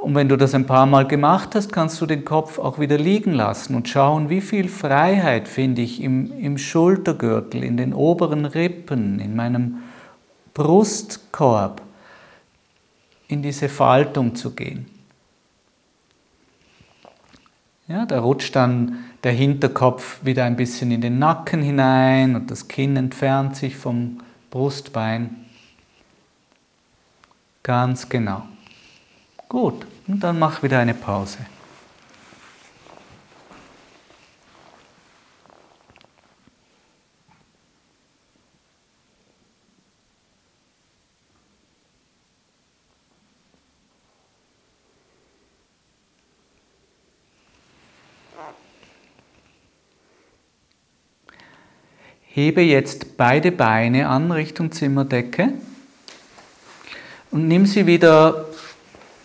Und 0.00 0.14
wenn 0.14 0.30
du 0.30 0.36
das 0.36 0.54
ein 0.54 0.66
paar 0.66 0.86
Mal 0.86 1.06
gemacht 1.06 1.54
hast, 1.54 1.74
kannst 1.74 2.00
du 2.00 2.06
den 2.06 2.24
Kopf 2.24 2.58
auch 2.58 2.78
wieder 2.78 2.96
liegen 2.96 3.34
lassen 3.34 3.74
und 3.74 3.86
schauen, 3.86 4.30
wie 4.30 4.40
viel 4.40 4.68
Freiheit 4.68 5.46
finde 5.46 5.82
ich 5.82 6.02
im, 6.02 6.32
im 6.38 6.56
Schultergürtel, 6.56 7.62
in 7.62 7.76
den 7.76 7.92
oberen 7.92 8.46
Rippen, 8.46 9.20
in 9.20 9.36
meinem 9.36 9.82
Brustkorb, 10.54 11.82
in 13.28 13.42
diese 13.42 13.68
Faltung 13.68 14.34
zu 14.34 14.52
gehen. 14.52 14.86
Ja, 17.86 18.06
da 18.06 18.20
rutscht 18.20 18.56
dann 18.56 19.04
der 19.22 19.32
Hinterkopf 19.32 20.24
wieder 20.24 20.44
ein 20.44 20.56
bisschen 20.56 20.92
in 20.92 21.02
den 21.02 21.18
Nacken 21.18 21.60
hinein 21.60 22.36
und 22.36 22.50
das 22.50 22.68
Kinn 22.68 22.96
entfernt 22.96 23.54
sich 23.54 23.76
vom 23.76 24.22
Brustbein. 24.50 25.44
Ganz 27.62 28.08
genau. 28.08 28.44
Gut, 29.50 29.84
und 30.06 30.20
dann 30.20 30.38
mach 30.38 30.62
wieder 30.62 30.78
eine 30.78 30.94
Pause. 30.94 31.38
Hebe 52.22 52.60
jetzt 52.60 53.16
beide 53.16 53.50
Beine 53.50 54.08
an 54.08 54.30
Richtung 54.30 54.70
Zimmerdecke 54.70 55.54
und 57.32 57.48
nimm 57.48 57.66
sie 57.66 57.88
wieder 57.88 58.49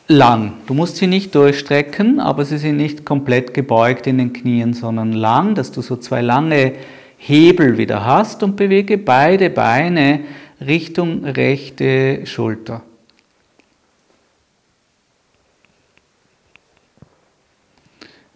lang. 0.07 0.53
Du 0.67 0.73
musst 0.73 0.97
sie 0.97 1.07
nicht 1.07 1.33
durchstrecken, 1.35 2.19
aber 2.19 2.45
sie 2.45 2.57
sind 2.57 2.77
nicht 2.77 3.05
komplett 3.05 3.53
gebeugt 3.53 4.07
in 4.07 4.17
den 4.17 4.33
Knien, 4.33 4.73
sondern 4.73 5.13
lang, 5.13 5.55
dass 5.55 5.71
du 5.71 5.81
so 5.81 5.97
zwei 5.97 6.21
lange 6.21 6.73
Hebel 7.17 7.77
wieder 7.77 8.05
hast 8.05 8.43
und 8.43 8.55
bewege 8.55 8.97
beide 8.97 9.49
Beine 9.49 10.21
Richtung 10.61 11.25
rechte 11.25 12.25
Schulter. 12.25 12.83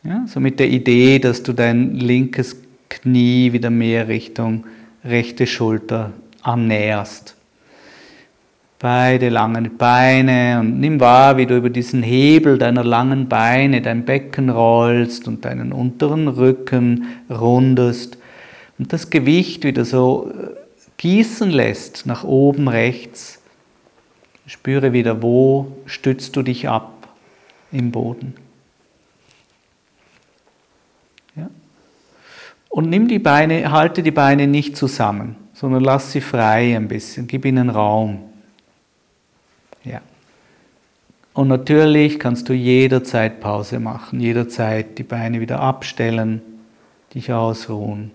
Ja, 0.04 0.26
so 0.28 0.40
mit 0.40 0.60
der 0.60 0.70
Idee, 0.70 1.20
dass 1.20 1.44
du 1.44 1.54
dein 1.54 1.96
linkes 1.96 2.56
Knie 2.88 3.54
wieder 3.54 3.70
mehr 3.70 4.08
Richtung 4.08 4.66
rechte 5.04 5.46
Schulter 5.46 6.14
annäherst. 6.42 7.36
Beide 8.80 9.28
langen 9.28 9.78
Beine 9.78 10.62
und 10.62 10.80
nimm 10.80 11.02
wahr, 11.02 11.36
wie 11.36 11.46
du 11.46 11.58
über 11.58 11.70
diesen 11.70 12.02
Hebel 12.02 12.58
deiner 12.58 12.84
langen 12.84 13.28
Beine 13.28 13.82
dein 13.82 14.06
Becken 14.06 14.50
rollst 14.50 15.28
und 15.28 15.44
deinen 15.44 15.74
unteren 15.74 16.30
Rücken 16.30 17.06
rundest 17.30 18.18
und 18.80 18.94
das 18.94 19.10
Gewicht 19.10 19.66
wieder 19.66 19.84
so 19.84 20.32
äh, 20.32 20.56
gießen 20.98 21.52
lässt 21.52 22.06
nach 22.06 22.24
oben 22.24 22.70
rechts. 22.70 23.42
Spüre 24.48 24.94
wieder, 24.94 25.22
wo 25.22 25.78
stützt 25.86 26.36
du 26.36 26.42
dich 26.42 26.68
ab 26.68 27.10
im 27.72 27.92
Boden. 27.92 28.34
Ja? 31.36 31.50
Und 32.70 32.90
nimm 32.90 33.08
die 33.08 33.20
Beine, 33.20 33.70
halte 33.72 34.02
die 34.02 34.12
Beine 34.12 34.48
nicht 34.48 34.76
zusammen, 34.78 35.36
sondern 35.54 35.84
lass 35.84 36.14
sie 36.14 36.22
frei 36.22 36.76
ein 36.76 36.88
bisschen, 36.88 37.28
gib 37.28 37.46
ihnen 37.46 37.70
Raum. 37.70 38.20
Ja. 39.84 40.02
Und 41.40 41.48
natürlich 41.48 42.20
kannst 42.20 42.50
du 42.50 42.54
jederzeit 42.54 43.40
Pause 43.40 43.80
machen, 43.80 44.20
jederzeit 44.20 44.98
die 44.98 45.04
Beine 45.04 45.40
wieder 45.40 45.62
abstellen, 45.62 46.42
dich 47.14 47.32
ausruhen. 47.32 48.12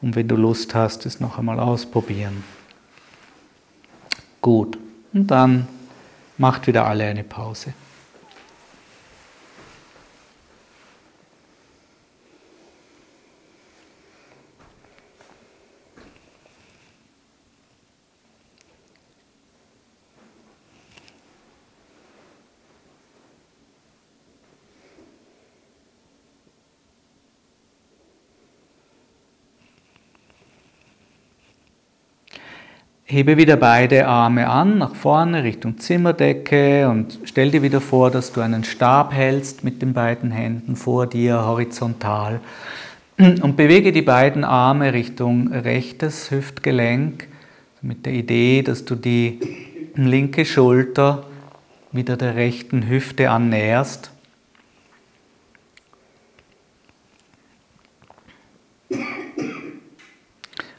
Und 0.00 0.14
wenn 0.14 0.28
du 0.28 0.36
Lust 0.36 0.76
hast, 0.76 1.06
es 1.06 1.18
noch 1.18 1.38
einmal 1.38 1.58
ausprobieren. 1.58 2.44
Gut. 4.40 4.78
Und 5.12 5.26
dann 5.26 5.66
macht 6.36 6.68
wieder 6.68 6.86
alle 6.86 7.04
eine 7.04 7.24
Pause. 7.24 7.72
Hebe 33.10 33.38
wieder 33.38 33.56
beide 33.56 34.06
Arme 34.06 34.50
an, 34.50 34.76
nach 34.76 34.94
vorne 34.94 35.42
Richtung 35.42 35.78
Zimmerdecke 35.78 36.90
und 36.90 37.20
stell 37.24 37.50
dir 37.50 37.62
wieder 37.62 37.80
vor, 37.80 38.10
dass 38.10 38.34
du 38.34 38.42
einen 38.42 38.64
Stab 38.64 39.14
hältst 39.14 39.64
mit 39.64 39.80
den 39.80 39.94
beiden 39.94 40.30
Händen 40.30 40.76
vor 40.76 41.06
dir 41.06 41.46
horizontal 41.46 42.40
und 43.16 43.56
bewege 43.56 43.92
die 43.92 44.02
beiden 44.02 44.44
Arme 44.44 44.92
Richtung 44.92 45.50
rechtes 45.50 46.30
Hüftgelenk 46.30 47.28
mit 47.80 48.04
der 48.04 48.12
Idee, 48.12 48.60
dass 48.60 48.84
du 48.84 48.94
die 48.94 49.40
linke 49.94 50.44
Schulter 50.44 51.24
wieder 51.92 52.18
der 52.18 52.34
rechten 52.36 52.90
Hüfte 52.90 53.30
annäherst. 53.30 54.10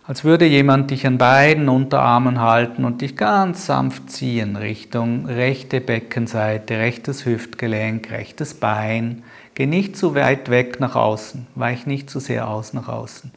Als 0.09 0.23
würde 0.23 0.47
jemand 0.47 0.89
dich 0.89 1.05
an 1.05 1.19
beiden 1.19 1.69
Unterarmen 1.69 2.41
halten 2.41 2.83
und 2.83 3.01
dich 3.01 3.15
ganz 3.15 3.67
sanft 3.67 4.09
ziehen 4.09 4.55
Richtung 4.55 5.27
rechte 5.27 5.81
Beckenseite, 5.81 6.79
rechtes 6.79 7.27
Hüftgelenk, 7.27 8.09
rechtes 8.09 8.55
Bein. 8.55 9.21
Geh 9.53 9.67
nicht 9.67 9.95
zu 9.95 10.15
weit 10.15 10.49
weg 10.49 10.79
nach 10.79 10.95
außen, 10.95 11.45
weich 11.53 11.85
nicht 11.85 12.09
zu 12.09 12.19
sehr 12.19 12.49
aus 12.49 12.73
nach 12.73 12.87
außen. 12.87 13.29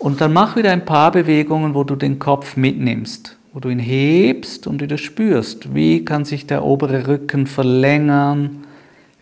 Und 0.00 0.20
dann 0.20 0.32
mach 0.32 0.56
wieder 0.56 0.72
ein 0.72 0.84
paar 0.84 1.12
Bewegungen, 1.12 1.74
wo 1.74 1.84
du 1.84 1.94
den 1.94 2.18
Kopf 2.18 2.56
mitnimmst, 2.56 3.36
wo 3.52 3.60
du 3.60 3.68
ihn 3.68 3.78
hebst 3.78 4.66
und 4.66 4.82
wieder 4.82 4.98
spürst, 4.98 5.76
wie 5.76 6.04
kann 6.04 6.24
sich 6.24 6.48
der 6.48 6.64
obere 6.64 7.06
Rücken 7.06 7.46
verlängern, 7.46 8.64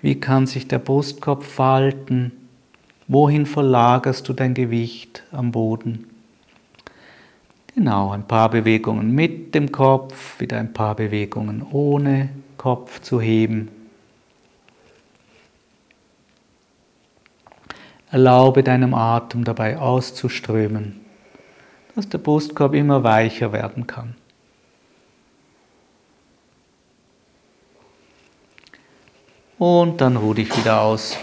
wie 0.00 0.18
kann 0.18 0.46
sich 0.46 0.66
der 0.66 0.78
Brustkorb 0.78 1.44
falten, 1.44 2.32
wohin 3.08 3.44
verlagerst 3.44 4.26
du 4.26 4.32
dein 4.32 4.54
Gewicht 4.54 5.22
am 5.32 5.52
Boden. 5.52 6.06
Genau, 7.76 8.12
ein 8.12 8.26
paar 8.26 8.48
Bewegungen 8.48 9.14
mit 9.14 9.54
dem 9.54 9.70
Kopf, 9.70 10.40
wieder 10.40 10.58
ein 10.58 10.72
paar 10.72 10.94
Bewegungen 10.94 11.62
ohne 11.62 12.30
Kopf 12.56 13.02
zu 13.02 13.20
heben. 13.20 13.68
Erlaube 18.10 18.62
deinem 18.62 18.94
Atem 18.94 19.44
dabei 19.44 19.76
auszuströmen, 19.76 21.02
dass 21.94 22.08
der 22.08 22.16
Brustkorb 22.16 22.72
immer 22.72 23.04
weicher 23.04 23.52
werden 23.52 23.86
kann. 23.86 24.14
Und 29.58 30.00
dann 30.00 30.16
ruh 30.16 30.32
dich 30.32 30.56
wieder 30.56 30.80
aus. 30.80 31.18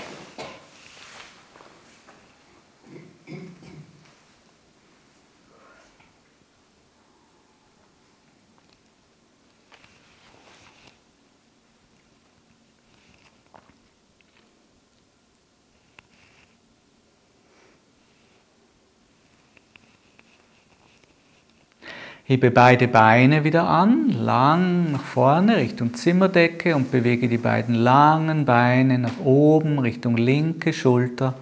Hebe 22.25 22.51
beide 22.51 22.87
Beine 22.87 23.43
wieder 23.43 23.67
an, 23.67 24.07
lang 24.09 24.93
nach 24.93 25.01
vorne 25.01 25.57
Richtung 25.57 25.93
Zimmerdecke 25.93 26.73
und 26.73 26.89
bewege 26.89 27.27
die 27.27 27.37
beiden 27.37 27.75
langen 27.75 28.45
Beine 28.45 28.97
nach 28.97 29.19
oben 29.25 29.77
Richtung 29.77 30.15
linke 30.15 30.71
Schulter. 30.71 31.33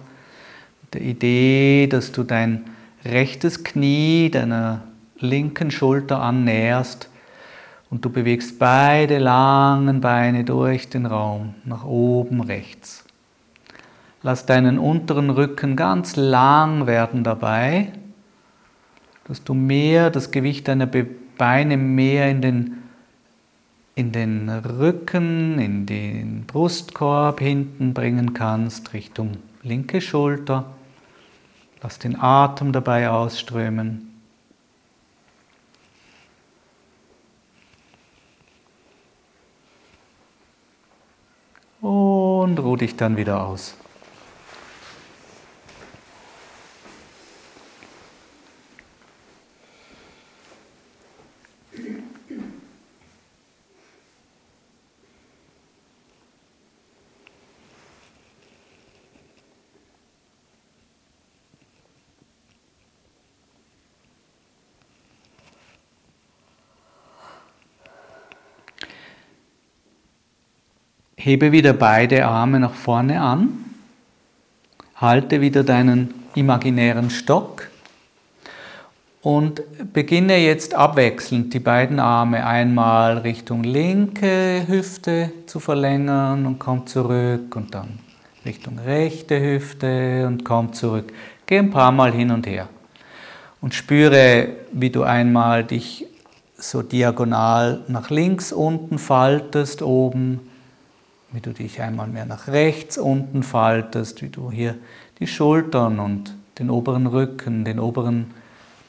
Mit 0.82 0.94
der 0.94 1.02
Idee, 1.02 1.86
dass 1.86 2.10
du 2.10 2.24
dein 2.24 2.64
rechtes 3.04 3.62
Knie 3.62 4.28
deiner 4.28 4.82
linken 5.18 5.70
Schulter 5.70 6.20
annäherst 6.20 7.08
und 7.88 8.04
du 8.04 8.10
bewegst 8.10 8.58
beide 8.58 9.18
langen 9.18 10.00
Beine 10.00 10.42
durch 10.42 10.88
den 10.88 11.06
Raum 11.06 11.54
nach 11.64 11.84
oben 11.84 12.40
rechts. 12.40 13.04
Lass 14.24 14.46
deinen 14.46 14.80
unteren 14.80 15.30
Rücken 15.30 15.76
ganz 15.76 16.16
lang 16.16 16.88
werden 16.88 17.22
dabei 17.22 17.92
dass 19.24 19.44
du 19.44 19.54
mehr 19.54 20.10
das 20.10 20.30
Gewicht 20.30 20.68
deiner 20.68 20.86
Beine 20.86 21.76
mehr 21.76 22.30
in 22.30 22.42
den, 22.42 22.82
in 23.94 24.12
den 24.12 24.48
Rücken, 24.48 25.58
in 25.58 25.86
den 25.86 26.44
Brustkorb 26.46 27.40
hinten 27.40 27.94
bringen 27.94 28.34
kannst, 28.34 28.92
Richtung 28.92 29.38
linke 29.62 30.00
Schulter. 30.00 30.66
Lass 31.82 31.98
den 31.98 32.20
Atem 32.20 32.72
dabei 32.72 33.10
ausströmen. 33.10 34.08
Und 41.80 42.60
ruh 42.60 42.76
dich 42.76 42.96
dann 42.96 43.16
wieder 43.16 43.44
aus. 43.44 43.76
Hebe 71.24 71.52
wieder 71.52 71.72
beide 71.72 72.26
Arme 72.26 72.58
nach 72.58 72.74
vorne 72.74 73.20
an. 73.20 73.50
Halte 74.96 75.40
wieder 75.40 75.62
deinen 75.62 76.12
imaginären 76.34 77.10
Stock 77.10 77.68
und 79.20 79.62
beginne 79.92 80.38
jetzt 80.38 80.74
abwechselnd 80.74 81.54
die 81.54 81.60
beiden 81.60 82.00
Arme 82.00 82.44
einmal 82.44 83.18
Richtung 83.18 83.62
linke 83.62 84.64
Hüfte 84.66 85.30
zu 85.46 85.60
verlängern 85.60 86.44
und 86.44 86.58
komm 86.58 86.88
zurück 86.88 87.54
und 87.54 87.72
dann 87.72 88.00
Richtung 88.44 88.80
rechte 88.80 89.40
Hüfte 89.40 90.26
und 90.26 90.44
komm 90.44 90.72
zurück. 90.72 91.12
Geh 91.46 91.60
ein 91.60 91.70
paar 91.70 91.92
Mal 91.92 92.10
hin 92.10 92.32
und 92.32 92.48
her 92.48 92.68
und 93.60 93.74
spüre, 93.74 94.48
wie 94.72 94.90
du 94.90 95.04
einmal 95.04 95.62
dich 95.62 96.04
so 96.56 96.82
diagonal 96.82 97.84
nach 97.86 98.10
links 98.10 98.52
unten 98.52 98.98
faltest 98.98 99.82
oben, 99.82 100.40
wie 101.32 101.40
du 101.40 101.52
dich 101.52 101.80
einmal 101.80 102.06
mehr 102.06 102.26
nach 102.26 102.48
rechts 102.48 102.98
unten 102.98 103.42
faltest, 103.42 104.22
wie 104.22 104.28
du 104.28 104.50
hier 104.50 104.76
die 105.18 105.26
Schultern 105.26 105.98
und 105.98 106.34
den 106.58 106.70
oberen 106.70 107.06
Rücken, 107.06 107.64
den 107.64 107.78
oberen 107.78 108.32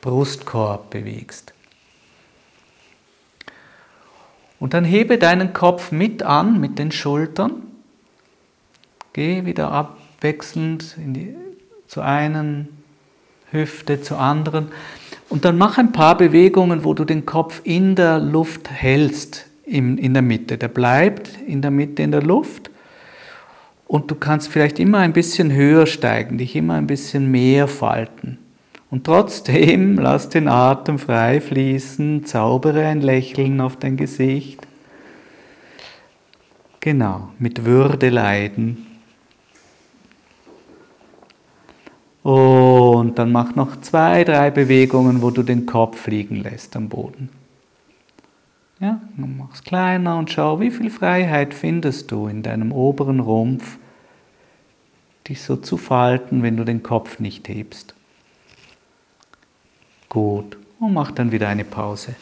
Brustkorb 0.02 0.90
bewegst. 0.90 1.54
Und 4.60 4.74
dann 4.74 4.86
hebe 4.86 5.18
deinen 5.18 5.54
Kopf 5.54 5.92
mit 5.92 6.24
an 6.24 6.60
mit 6.60 6.80
den 6.80 6.92
Schultern. 6.92 7.64
Geh 9.12 9.46
wieder 9.46 9.72
abwechselnd 9.72 10.96
die, 10.98 11.36
zu 11.88 12.02
einen 12.02 12.70
Hüfte, 13.52 14.02
zur 14.02 14.20
anderen. 14.20 14.72
Und 15.30 15.46
dann 15.46 15.58
mach 15.58 15.78
ein 15.78 15.92
paar 15.92 16.18
Bewegungen, 16.18 16.84
wo 16.84 16.94
du 16.94 17.06
den 17.06 17.26
Kopf 17.26 17.62
in 17.64 17.96
der 17.96 18.20
Luft 18.20 18.70
hältst, 18.70 19.48
in, 19.66 19.98
in 19.98 20.14
der 20.14 20.24
Mitte. 20.24 20.58
Der 20.58 20.68
bleibt 20.68 21.30
in 21.48 21.62
der 21.62 21.72
Mitte 21.72 22.04
in 22.04 22.12
der 22.12 22.24
Luft. 22.24 22.70
Und 23.88 24.10
du 24.10 24.16
kannst 24.16 24.50
vielleicht 24.50 24.80
immer 24.80 25.00
ein 25.00 25.14
bisschen 25.14 25.52
höher 25.52 25.86
steigen, 25.86 26.38
dich 26.38 26.56
immer 26.56 26.76
ein 26.76 26.88
bisschen 26.88 27.30
mehr 27.30 27.68
falten. 27.68 28.40
Und 28.90 29.06
trotzdem 29.06 29.98
lass 30.00 30.30
den 30.30 30.48
Atem 30.48 31.00
frei 31.00 31.42
fließen, 31.42 32.26
zaubere 32.26 32.86
ein 32.86 33.02
Lächeln 33.02 33.62
auf 33.62 33.78
dein 33.78 33.98
Gesicht. 33.98 34.68
Genau, 36.80 37.30
mit 37.40 37.66
Würde 37.66 38.10
leiden. 38.10 38.88
Und 42.24 43.20
dann 43.20 43.32
mach 43.32 43.56
noch 43.56 43.80
zwei, 43.82 44.24
drei 44.24 44.50
Bewegungen, 44.50 45.22
wo 45.22 45.30
du 45.30 45.44
den 45.44 45.66
Kopf 45.66 46.08
liegen 46.08 46.38
lässt 46.38 46.76
am 46.76 46.90
Boden. 46.90 47.30
Ja, 48.84 49.00
dann 49.16 49.38
mach's 49.38 49.64
kleiner 49.64 50.18
und 50.18 50.30
schau, 50.30 50.60
wie 50.60 50.70
viel 50.70 50.90
Freiheit 50.90 51.54
findest 51.54 52.12
du 52.12 52.28
in 52.28 52.44
deinem 52.44 52.74
oberen 52.74 53.22
Rumpf, 53.22 53.78
dich 55.26 55.42
so 55.42 55.56
zu 55.56 55.78
falten, 55.78 56.44
wenn 56.44 56.58
du 56.58 56.66
den 56.66 56.84
Kopf 56.84 57.20
nicht 57.20 57.48
hebst. 57.48 57.96
Gut. 60.10 60.58
Und 60.82 60.92
mach 60.92 61.12
dann 61.12 61.32
wieder 61.32 61.48
eine 61.48 61.64
Pause. 61.64 62.16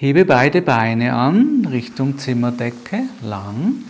Hebe 0.00 0.24
beide 0.24 0.62
Beine 0.62 1.12
an 1.12 1.66
Richtung 1.72 2.18
Zimmerdecke, 2.18 3.00
lang. 3.20 3.82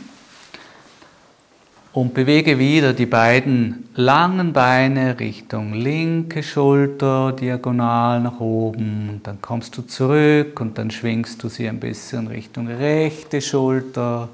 Und 1.92 2.14
bewege 2.14 2.58
wieder 2.58 2.94
die 2.94 3.04
beiden 3.04 3.90
langen 3.94 4.54
Beine 4.54 5.20
Richtung 5.20 5.74
linke 5.74 6.42
Schulter, 6.42 7.32
diagonal 7.32 8.22
nach 8.22 8.40
oben. 8.40 9.10
Und 9.10 9.26
dann 9.26 9.42
kommst 9.42 9.76
du 9.76 9.82
zurück 9.82 10.58
und 10.62 10.78
dann 10.78 10.90
schwingst 10.90 11.42
du 11.42 11.50
sie 11.50 11.68
ein 11.68 11.78
bisschen 11.78 12.28
Richtung 12.28 12.68
rechte 12.68 13.42
Schulter 13.42 14.30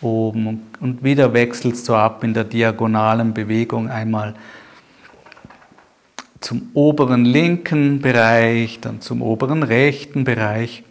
oben. 0.00 0.62
Und 0.80 1.04
wieder 1.04 1.32
wechselst 1.32 1.88
du 1.88 1.94
ab 1.94 2.24
in 2.24 2.34
der 2.34 2.42
diagonalen 2.42 3.32
Bewegung 3.32 3.88
einmal 3.88 4.34
zum 6.40 6.70
oberen 6.74 7.24
linken 7.24 8.00
Bereich, 8.00 8.80
dann 8.80 9.00
zum 9.00 9.22
oberen 9.22 9.62
rechten 9.62 10.24
Bereich. 10.24 10.82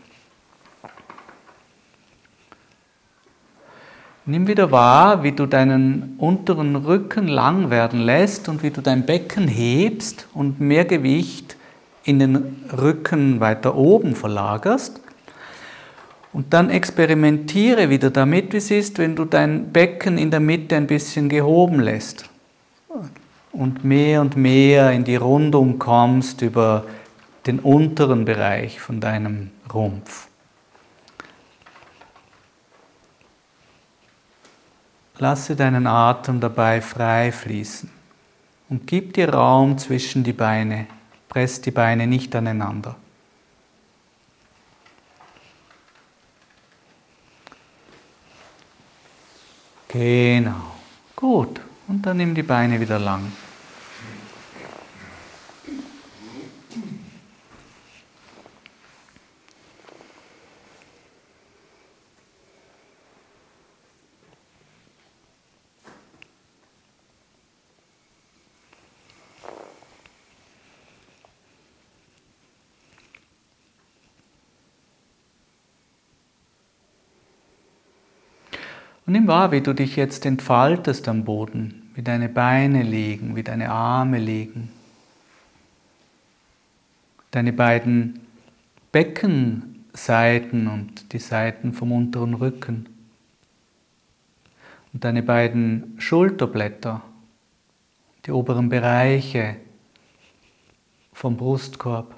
Nimm 4.25 4.47
wieder 4.47 4.71
wahr, 4.71 5.23
wie 5.23 5.31
du 5.31 5.47
deinen 5.47 6.15
unteren 6.19 6.75
Rücken 6.75 7.27
lang 7.27 7.71
werden 7.71 8.01
lässt 8.01 8.49
und 8.49 8.61
wie 8.61 8.69
du 8.69 8.81
dein 8.81 9.05
Becken 9.05 9.47
hebst 9.47 10.27
und 10.35 10.59
mehr 10.61 10.85
Gewicht 10.85 11.57
in 12.03 12.19
den 12.19 12.65
Rücken 12.79 13.39
weiter 13.39 13.75
oben 13.75 14.15
verlagerst. 14.15 15.01
Und 16.33 16.53
dann 16.53 16.69
experimentiere 16.69 17.89
wieder 17.89 18.11
damit, 18.11 18.53
wie 18.53 18.57
es 18.57 18.69
ist, 18.69 18.99
wenn 18.99 19.15
du 19.15 19.25
dein 19.25 19.73
Becken 19.73 20.19
in 20.19 20.29
der 20.29 20.39
Mitte 20.39 20.75
ein 20.75 20.87
bisschen 20.87 21.27
gehoben 21.27 21.79
lässt 21.79 22.29
und 23.51 23.83
mehr 23.83 24.21
und 24.21 24.37
mehr 24.37 24.91
in 24.91 25.03
die 25.03 25.15
Rundung 25.15 25.79
kommst 25.79 26.41
über 26.43 26.85
den 27.47 27.59
unteren 27.59 28.25
Bereich 28.25 28.79
von 28.79 28.99
deinem 28.99 29.49
Rumpf. 29.73 30.30
Lasse 35.17 35.55
deinen 35.55 35.85
Atem 35.87 36.39
dabei 36.39 36.81
frei 36.81 37.31
fließen 37.31 37.89
und 38.69 38.87
gib 38.87 39.13
dir 39.13 39.29
Raum 39.29 39.77
zwischen 39.77 40.23
die 40.23 40.33
Beine. 40.33 40.87
Press 41.29 41.61
die 41.61 41.71
Beine 41.71 42.07
nicht 42.07 42.35
aneinander. 42.35 42.95
Genau. 49.87 50.71
Gut. 51.15 51.59
Und 51.87 52.05
dann 52.05 52.17
nimm 52.17 52.33
die 52.33 52.43
Beine 52.43 52.79
wieder 52.79 52.97
lang. 52.97 53.31
Nimm 79.11 79.27
wahr, 79.27 79.51
wie 79.51 79.59
du 79.59 79.73
dich 79.73 79.97
jetzt 79.97 80.25
entfaltest 80.25 81.09
am 81.09 81.25
Boden, 81.25 81.91
wie 81.95 82.01
deine 82.01 82.29
Beine 82.29 82.81
liegen, 82.81 83.35
wie 83.35 83.43
deine 83.43 83.69
Arme 83.69 84.19
liegen. 84.19 84.69
Deine 87.31 87.51
beiden 87.51 88.21
Beckenseiten 88.93 90.69
und 90.69 91.11
die 91.11 91.19
Seiten 91.19 91.73
vom 91.73 91.91
unteren 91.91 92.35
Rücken. 92.35 92.87
Und 94.93 95.03
deine 95.03 95.23
beiden 95.23 95.95
Schulterblätter, 95.97 97.01
die 98.25 98.31
oberen 98.31 98.69
Bereiche 98.69 99.57
vom 101.11 101.35
Brustkorb. 101.35 102.15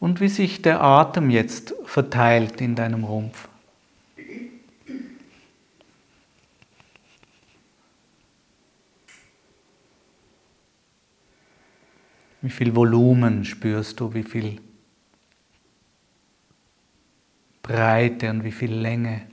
Und 0.00 0.20
wie 0.20 0.28
sich 0.28 0.62
der 0.62 0.82
Atem 0.82 1.30
jetzt 1.30 1.74
verteilt 1.84 2.60
in 2.60 2.74
deinem 2.74 3.04
Rumpf. 3.04 3.48
Wie 12.42 12.50
viel 12.50 12.76
Volumen 12.76 13.44
spürst 13.44 13.98
du, 13.98 14.14
wie 14.14 14.22
viel 14.22 14.60
Breite 17.62 18.30
und 18.30 18.44
wie 18.44 18.52
viel 18.52 18.72
Länge. 18.72 19.26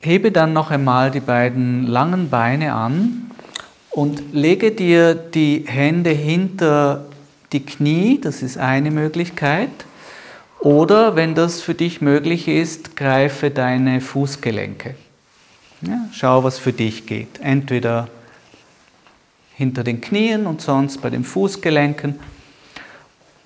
Hebe 0.00 0.30
dann 0.30 0.52
noch 0.52 0.70
einmal 0.70 1.10
die 1.10 1.20
beiden 1.20 1.86
langen 1.86 2.30
Beine 2.30 2.74
an 2.74 3.30
und 3.90 4.32
lege 4.32 4.70
dir 4.70 5.14
die 5.14 5.64
Hände 5.66 6.10
hinter 6.10 7.06
die 7.52 7.64
Knie, 7.64 8.20
das 8.20 8.42
ist 8.42 8.58
eine 8.58 8.90
Möglichkeit. 8.90 9.70
Oder 10.60 11.16
wenn 11.16 11.34
das 11.34 11.60
für 11.60 11.74
dich 11.74 12.00
möglich 12.00 12.46
ist, 12.48 12.96
greife 12.96 13.50
deine 13.50 14.00
Fußgelenke. 14.00 14.94
Ja, 15.82 16.08
schau, 16.12 16.44
was 16.44 16.58
für 16.58 16.72
dich 16.72 17.06
geht. 17.06 17.40
Entweder 17.40 18.08
hinter 19.54 19.82
den 19.82 20.00
Knien 20.00 20.46
und 20.46 20.60
sonst 20.60 21.00
bei 21.00 21.10
den 21.10 21.24
Fußgelenken. 21.24 22.18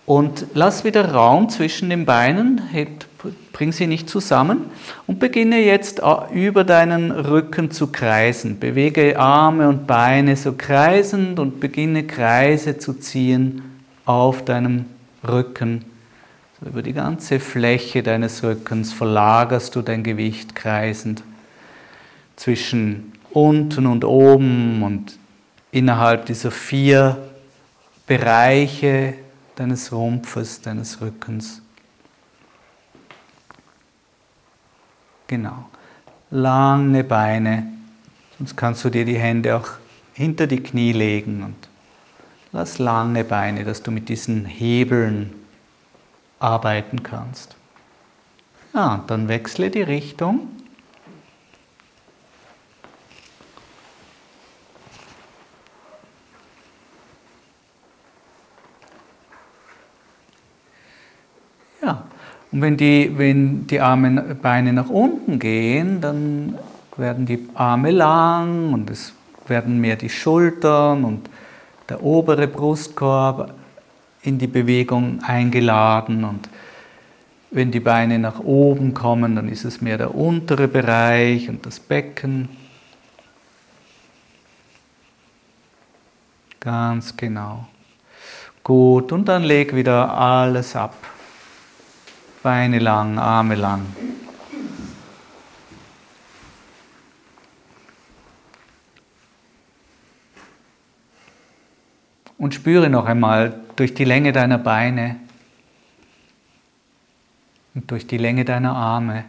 Und 0.04 0.46
lass 0.52 0.84
wieder 0.84 1.12
Raum 1.12 1.48
zwischen 1.48 1.90
den 1.90 2.04
Beinen, 2.04 2.60
bring 3.52 3.72
sie 3.72 3.86
nicht 3.86 4.08
zusammen 4.08 4.66
und 5.06 5.18
beginne 5.18 5.60
jetzt 5.60 6.00
äh, 6.00 6.14
über 6.32 6.64
deinen 6.64 7.10
Rücken 7.10 7.70
zu 7.70 7.88
kreisen. 7.88 8.58
Bewege 8.58 9.18
Arme 9.18 9.68
und 9.68 9.86
Beine 9.86 10.36
so 10.36 10.52
kreisend 10.52 11.38
und 11.38 11.60
beginne 11.60 12.04
Kreise 12.04 12.78
zu 12.78 12.94
ziehen 12.94 13.62
auf 14.04 14.44
deinem 14.44 14.86
Rücken. 15.26 15.84
So 16.60 16.68
über 16.68 16.82
die 16.82 16.92
ganze 16.92 17.40
Fläche 17.40 18.02
deines 18.02 18.42
Rückens 18.42 18.92
verlagerst 18.92 19.74
du 19.76 19.82
dein 19.82 20.02
Gewicht 20.02 20.54
kreisend 20.54 21.22
zwischen 22.36 23.12
unten 23.30 23.86
und 23.86 24.04
oben 24.04 24.82
und 24.82 25.16
innerhalb 25.70 26.26
dieser 26.26 26.50
vier 26.50 27.16
Bereiche 28.06 29.14
deines 29.56 29.92
Rumpfes, 29.92 30.60
deines 30.60 31.00
Rückens. 31.00 31.61
Genau. 35.32 35.64
Lange 36.30 37.04
Beine. 37.04 37.66
Sonst 38.36 38.54
kannst 38.54 38.84
du 38.84 38.90
dir 38.90 39.06
die 39.06 39.18
Hände 39.18 39.56
auch 39.56 39.66
hinter 40.12 40.46
die 40.46 40.62
Knie 40.62 40.92
legen 40.92 41.42
und 41.42 41.56
lass 42.52 42.78
lange 42.78 43.24
Beine, 43.24 43.64
dass 43.64 43.82
du 43.82 43.90
mit 43.90 44.10
diesen 44.10 44.44
Hebeln 44.44 45.32
arbeiten 46.38 47.02
kannst. 47.02 47.56
Ja, 48.74 48.96
und 48.96 49.10
dann 49.10 49.28
wechsle 49.28 49.70
die 49.70 49.80
Richtung. 49.80 50.48
Ja, 61.80 62.04
und 62.52 62.60
wenn 62.60 62.76
die, 62.76 63.10
wenn 63.16 63.66
die 63.66 63.80
Arme, 63.80 64.36
Beine 64.40 64.74
nach 64.74 64.90
unten 64.90 65.38
gehen, 65.38 66.00
dann 66.02 66.58
werden 66.98 67.24
die 67.24 67.48
Arme 67.54 67.90
lang 67.90 68.74
und 68.74 68.90
es 68.90 69.14
werden 69.48 69.80
mehr 69.80 69.96
die 69.96 70.10
Schultern 70.10 71.04
und 71.04 71.30
der 71.88 72.02
obere 72.02 72.46
Brustkorb 72.46 73.54
in 74.22 74.38
die 74.38 74.46
Bewegung 74.46 75.20
eingeladen 75.22 76.24
und 76.24 76.48
wenn 77.50 77.70
die 77.70 77.80
Beine 77.80 78.18
nach 78.18 78.40
oben 78.40 78.94
kommen, 78.94 79.36
dann 79.36 79.48
ist 79.48 79.64
es 79.64 79.80
mehr 79.80 79.98
der 79.98 80.14
untere 80.14 80.68
Bereich 80.68 81.48
und 81.48 81.66
das 81.66 81.80
Becken. 81.80 82.48
Ganz 86.60 87.16
genau. 87.16 87.66
Gut, 88.62 89.10
und 89.12 89.26
dann 89.26 89.42
leg 89.42 89.74
wieder 89.74 90.16
alles 90.16 90.76
ab. 90.76 90.94
Beine 92.42 92.80
lang, 92.80 93.18
Arme 93.18 93.54
lang. 93.54 93.86
Und 102.36 102.54
spüre 102.54 102.90
noch 102.90 103.06
einmal 103.06 103.60
durch 103.76 103.94
die 103.94 104.04
Länge 104.04 104.32
deiner 104.32 104.58
Beine 104.58 105.20
und 107.74 107.88
durch 107.90 108.06
die 108.06 108.18
Länge 108.18 108.44
deiner 108.44 108.74
Arme. 108.74 109.24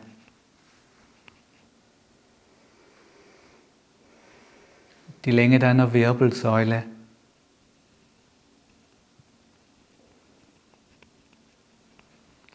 Die 5.26 5.32
Länge 5.32 5.60
deiner 5.60 5.94
Wirbelsäule. 5.94 6.84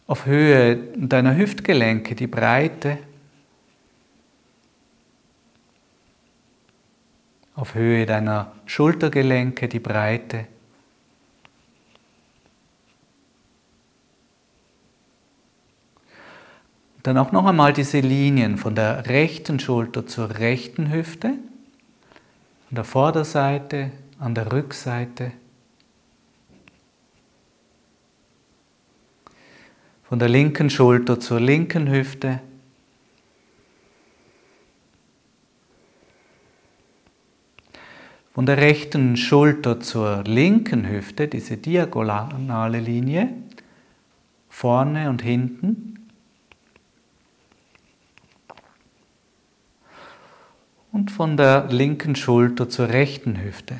Auf 0.09 0.25
Höhe 0.25 0.75
deiner 0.95 1.37
Hüftgelenke, 1.37 2.15
die 2.15 2.25
Breite, 2.25 2.97
auf 7.53 7.75
Höhe 7.75 8.07
deiner 8.07 8.53
Schultergelenke, 8.65 9.67
die 9.67 9.79
Breite. 9.79 10.47
Dann 17.03 17.19
auch 17.19 17.31
noch 17.31 17.45
einmal 17.45 17.71
diese 17.73 17.99
Linien 17.99 18.57
von 18.57 18.73
der 18.73 19.05
rechten 19.05 19.59
Schulter 19.59 20.07
zur 20.07 20.39
rechten 20.39 20.91
Hüfte, 20.91 21.27
an 21.27 21.37
der 22.71 22.83
Vorderseite, 22.83 23.91
an 24.17 24.33
der 24.33 24.51
Rückseite. 24.51 25.33
Von 30.09 30.17
der 30.17 30.27
linken 30.27 30.71
Schulter 30.71 31.19
zur 31.19 31.39
linken 31.39 31.87
Hüfte. 31.87 32.39
Von 38.33 38.47
der 38.47 38.57
rechten 38.57 39.17
Schulter 39.17 39.79
zur 39.79 40.23
linken 40.23 40.89
Hüfte, 40.89 41.27
diese 41.27 41.57
diagonale 41.57 42.79
Linie, 42.79 43.35
vorne 44.49 45.11
und 45.11 45.21
hinten. 45.21 46.09
Und 50.91 51.11
von 51.11 51.37
der 51.37 51.67
linken 51.67 52.15
Schulter 52.15 52.67
zur 52.67 52.89
rechten 52.89 53.39
Hüfte, 53.39 53.79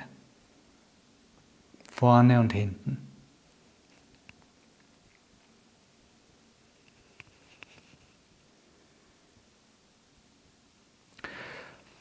vorne 1.89 2.39
und 2.39 2.53
hinten. 2.53 3.08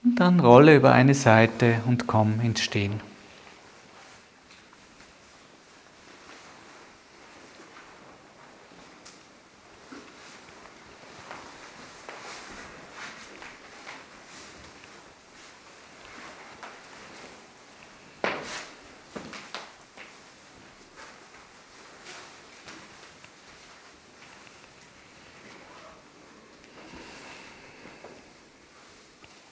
Dann 0.03 0.40
rolle 0.40 0.76
über 0.76 0.92
eine 0.92 1.14
Seite 1.14 1.80
und 1.86 2.07
komm 2.07 2.40
ins 2.42 2.61
Stehen. 2.61 3.08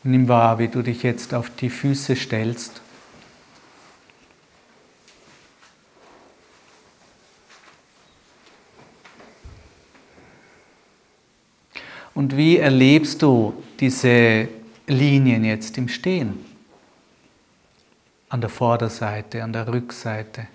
Nimm 0.06 0.28
wahr, 0.28 0.60
wie 0.60 0.68
du 0.68 0.82
dich 0.82 1.02
jetzt 1.02 1.34
auf 1.34 1.50
die 1.50 1.68
Füße 1.68 2.14
stellst. 2.14 2.80
Und 12.14 12.36
wie 12.36 12.58
erlebst 12.58 13.20
du 13.20 13.60
diese 13.80 14.46
Linien 14.86 15.44
jetzt 15.44 15.76
im 15.76 15.88
Stehen? 15.88 16.38
An 18.28 18.40
der 18.40 18.48
Vorderseite, 18.48 19.42
an 19.42 19.52
der 19.52 19.66
Rückseite. 19.66 20.46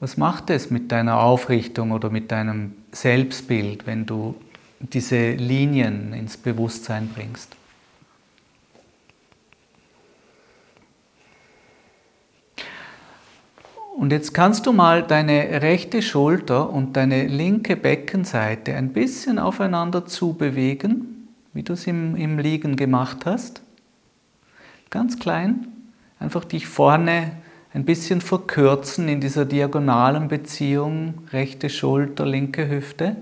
Was 0.00 0.16
macht 0.16 0.48
es 0.48 0.70
mit 0.70 0.90
deiner 0.90 1.20
Aufrichtung 1.20 1.90
oder 1.90 2.08
mit 2.08 2.32
deinem 2.32 2.72
Selbstbild, 2.90 3.86
wenn 3.86 4.06
du 4.06 4.34
diese 4.82 5.32
Linien 5.32 6.12
ins 6.12 6.36
Bewusstsein 6.36 7.08
bringst. 7.14 7.56
Und 13.96 14.10
jetzt 14.10 14.34
kannst 14.34 14.66
du 14.66 14.72
mal 14.72 15.02
deine 15.02 15.62
rechte 15.62 16.02
Schulter 16.02 16.70
und 16.70 16.96
deine 16.96 17.26
linke 17.26 17.76
Beckenseite 17.76 18.74
ein 18.74 18.92
bisschen 18.92 19.38
aufeinander 19.38 20.06
zubewegen, 20.06 21.28
wie 21.52 21.62
du 21.62 21.74
es 21.74 21.86
im, 21.86 22.16
im 22.16 22.38
Liegen 22.38 22.76
gemacht 22.76 23.26
hast. 23.26 23.62
Ganz 24.90 25.18
klein. 25.18 25.68
Einfach 26.18 26.44
dich 26.44 26.66
vorne 26.66 27.32
ein 27.74 27.84
bisschen 27.84 28.20
verkürzen 28.20 29.08
in 29.08 29.20
dieser 29.20 29.44
diagonalen 29.44 30.28
Beziehung, 30.28 31.14
rechte 31.32 31.70
Schulter, 31.70 32.26
linke 32.26 32.68
Hüfte. 32.68 33.16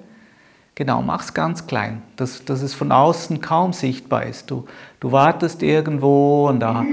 Genau, 0.74 1.02
mach's 1.02 1.34
ganz 1.34 1.66
klein, 1.66 2.02
dass, 2.16 2.44
dass 2.44 2.62
es 2.62 2.74
von 2.74 2.92
außen 2.92 3.40
kaum 3.40 3.72
sichtbar 3.72 4.24
ist. 4.24 4.50
Du, 4.50 4.66
du 4.98 5.12
wartest 5.12 5.62
irgendwo 5.62 6.48
und 6.48 6.60
da 6.60 6.84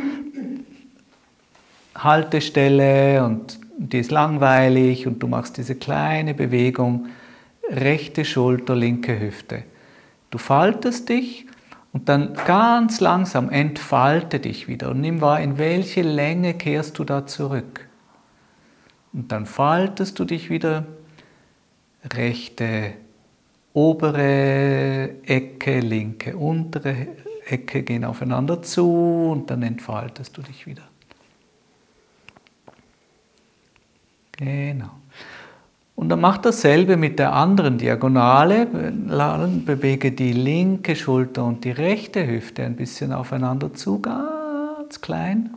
Haltestelle 1.95 3.23
und 3.25 3.59
die 3.77 3.99
ist 3.99 4.11
langweilig 4.11 5.07
und 5.07 5.21
du 5.21 5.27
machst 5.27 5.57
diese 5.57 5.75
kleine 5.75 6.33
Bewegung, 6.33 7.07
rechte 7.69 8.25
Schulter, 8.25 8.75
linke 8.75 9.19
Hüfte. 9.19 9.63
Du 10.31 10.37
faltest 10.37 11.09
dich 11.09 11.45
und 11.93 12.09
dann 12.09 12.33
ganz 12.45 12.99
langsam 12.99 13.49
entfalte 13.49 14.39
dich 14.39 14.67
wieder 14.67 14.91
und 14.91 15.01
nimm 15.01 15.21
wahr, 15.21 15.39
in 15.39 15.57
welche 15.57 16.01
Länge 16.01 16.53
kehrst 16.53 16.99
du 16.99 17.03
da 17.03 17.25
zurück. 17.25 17.87
Und 19.13 19.31
dann 19.31 19.45
faltest 19.45 20.19
du 20.19 20.25
dich 20.25 20.49
wieder, 20.49 20.85
rechte 22.13 22.93
obere 23.77 25.21
Ecke, 25.23 25.81
linke 25.81 26.35
untere 26.35 27.09
Ecke 27.45 27.83
gehen 27.83 28.05
aufeinander 28.05 28.63
zu 28.63 29.29
und 29.31 29.51
dann 29.51 29.61
entfaltest 29.61 30.35
du 30.35 30.41
dich 30.41 30.65
wieder. 30.65 30.81
Genau. 34.35 34.89
Und 35.95 36.09
dann 36.09 36.19
mach 36.21 36.39
dasselbe 36.39 36.97
mit 36.97 37.19
der 37.19 37.33
anderen 37.33 37.77
Diagonale. 37.77 38.65
Bewege 38.65 40.11
die 40.11 40.33
linke 40.33 40.95
Schulter 40.95 41.45
und 41.45 41.63
die 41.63 41.71
rechte 41.71 42.25
Hüfte 42.25 42.63
ein 42.63 42.75
bisschen 42.75 43.13
aufeinander 43.13 43.75
zu, 43.75 43.99
ganz 44.01 45.01
klein. 45.01 45.51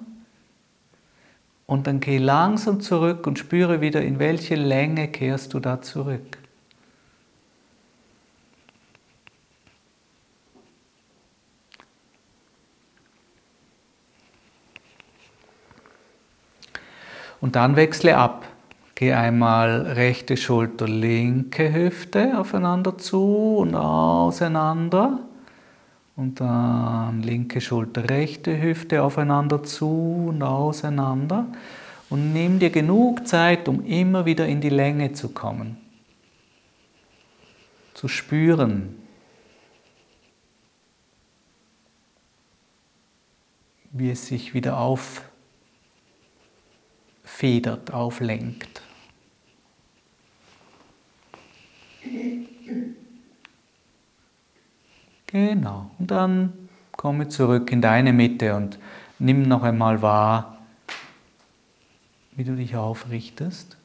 Und 1.64 1.86
dann 1.86 2.00
geh 2.00 2.18
langsam 2.18 2.82
zurück 2.82 3.26
und 3.26 3.38
spüre 3.38 3.80
wieder, 3.80 4.02
in 4.02 4.18
welche 4.18 4.56
Länge 4.56 5.08
kehrst 5.08 5.54
du 5.54 5.60
da 5.60 5.80
zurück. 5.80 6.39
Und 17.40 17.56
dann 17.56 17.76
wechsle 17.76 18.16
ab. 18.16 18.46
Geh 18.94 19.14
einmal 19.14 19.80
rechte 19.82 20.36
Schulter, 20.36 20.86
linke 20.86 21.72
Hüfte 21.72 22.38
aufeinander 22.38 22.98
zu 22.98 23.56
und 23.56 23.74
auseinander. 23.74 25.20
Und 26.16 26.40
dann 26.40 27.22
linke 27.22 27.62
Schulter, 27.62 28.10
rechte 28.10 28.60
Hüfte 28.60 29.02
aufeinander 29.02 29.62
zu 29.62 30.26
und 30.28 30.42
auseinander. 30.42 31.46
Und 32.10 32.34
nimm 32.34 32.58
dir 32.58 32.68
genug 32.68 33.26
Zeit, 33.26 33.68
um 33.68 33.86
immer 33.86 34.26
wieder 34.26 34.46
in 34.46 34.60
die 34.60 34.68
Länge 34.68 35.12
zu 35.14 35.30
kommen. 35.30 35.78
Zu 37.94 38.08
spüren, 38.08 38.96
wie 43.92 44.10
es 44.10 44.26
sich 44.26 44.52
wieder 44.52 44.78
auffedert, 47.40 47.90
auflenkt. 47.90 48.82
Genau. 55.26 55.90
Und 55.98 56.10
dann 56.10 56.68
komme 56.92 57.28
zurück 57.28 57.72
in 57.72 57.80
deine 57.80 58.12
Mitte 58.12 58.54
und 58.54 58.78
nimm 59.18 59.42
noch 59.42 59.62
einmal 59.62 60.02
wahr, 60.02 60.58
wie 62.32 62.44
du 62.44 62.56
dich 62.56 62.76
aufrichtest. 62.76 63.78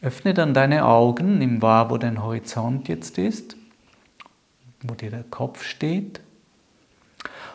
Öffne 0.00 0.34
dann 0.34 0.54
deine 0.54 0.84
Augen, 0.86 1.38
nimm 1.38 1.62
wahr, 1.62 1.88
wo 1.88 1.98
dein 1.98 2.20
Horizont 2.20 2.88
jetzt 2.88 3.18
ist, 3.18 3.56
wo 4.82 4.94
dir 4.94 5.10
der 5.10 5.22
Kopf 5.22 5.62
steht 5.62 6.20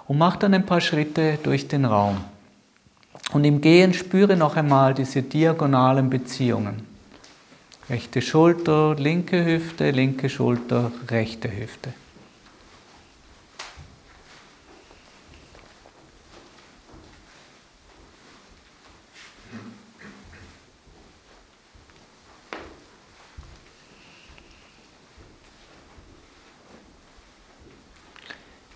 und 0.08 0.18
mach 0.18 0.38
dann 0.38 0.53
ein 0.53 0.66
paar 0.66 0.82
Schritte 0.82 1.38
durch 1.43 1.68
den 1.68 1.86
Raum. 1.86 2.18
Und 3.34 3.43
im 3.43 3.60
Gehen 3.60 3.93
spüre 3.93 4.38
noch 4.38 4.55
einmal 4.55 4.93
diese 4.93 5.22
diagonalen 5.22 6.10
Beziehungen. 6.10 6.88
Rechte 7.89 8.22
Schulter, 8.22 8.95
linke 8.95 9.43
Hüfte, 9.43 9.91
linke 9.91 10.30
Schulter, 10.30 10.91
rechte 11.10 11.49
Hüfte. 11.49 11.93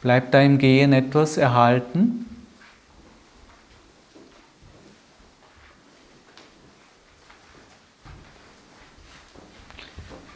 Bleibt 0.01 0.33
da 0.33 0.41
im 0.41 0.57
Gehen 0.57 0.93
etwas 0.93 1.37
erhalten? 1.37 2.25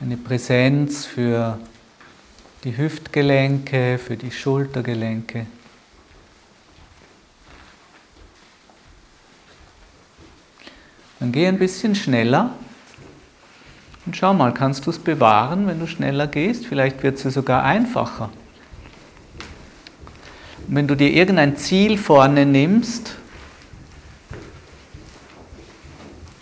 eine 0.06 0.18
Präsenz 0.18 1.08
für 1.08 1.58
die 2.64 2.78
Hüftgelenke, 2.78 3.98
für 3.98 4.16
die 4.16 4.30
Schultergelenke. 4.30 5.48
Dann 11.20 11.32
geh 11.32 11.48
ein 11.48 11.58
bisschen 11.58 11.96
schneller 11.96 12.52
und 14.06 14.16
schau 14.16 14.36
mal, 14.36 14.54
kannst 14.54 14.86
du 14.86 14.92
es 14.92 15.00
bewahren, 15.00 15.66
wenn 15.66 15.80
du 15.80 15.88
schneller 15.88 16.28
gehst? 16.28 16.68
Vielleicht 16.68 17.02
wird 17.02 17.26
es 17.26 17.34
sogar 17.34 17.64
einfacher. 17.64 18.30
Und 20.68 20.76
wenn 20.76 20.88
du 20.88 20.96
dir 20.96 21.12
irgendein 21.12 21.58
Ziel 21.58 21.98
vorne 21.98 22.46
nimmst, 22.46 23.16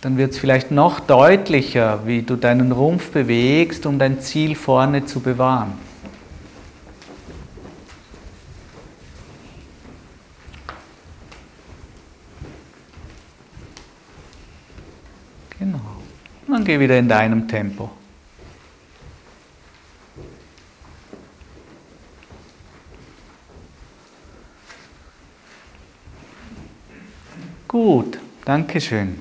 dann 0.00 0.18
wird 0.18 0.32
es 0.32 0.38
vielleicht 0.38 0.70
noch 0.70 1.00
deutlicher, 1.00 2.06
wie 2.06 2.22
du 2.22 2.36
deinen 2.36 2.72
Rumpf 2.72 3.10
bewegst, 3.10 3.86
um 3.86 3.98
dein 3.98 4.20
Ziel 4.20 4.54
vorne 4.54 5.06
zu 5.06 5.20
bewahren. 5.20 5.72
Genau. 15.58 15.80
Und 16.46 16.52
dann 16.52 16.64
geh 16.64 16.78
wieder 16.78 16.98
in 16.98 17.08
deinem 17.08 17.48
Tempo. 17.48 17.90
Gut, 27.74 28.20
Dankeschön. 28.44 29.18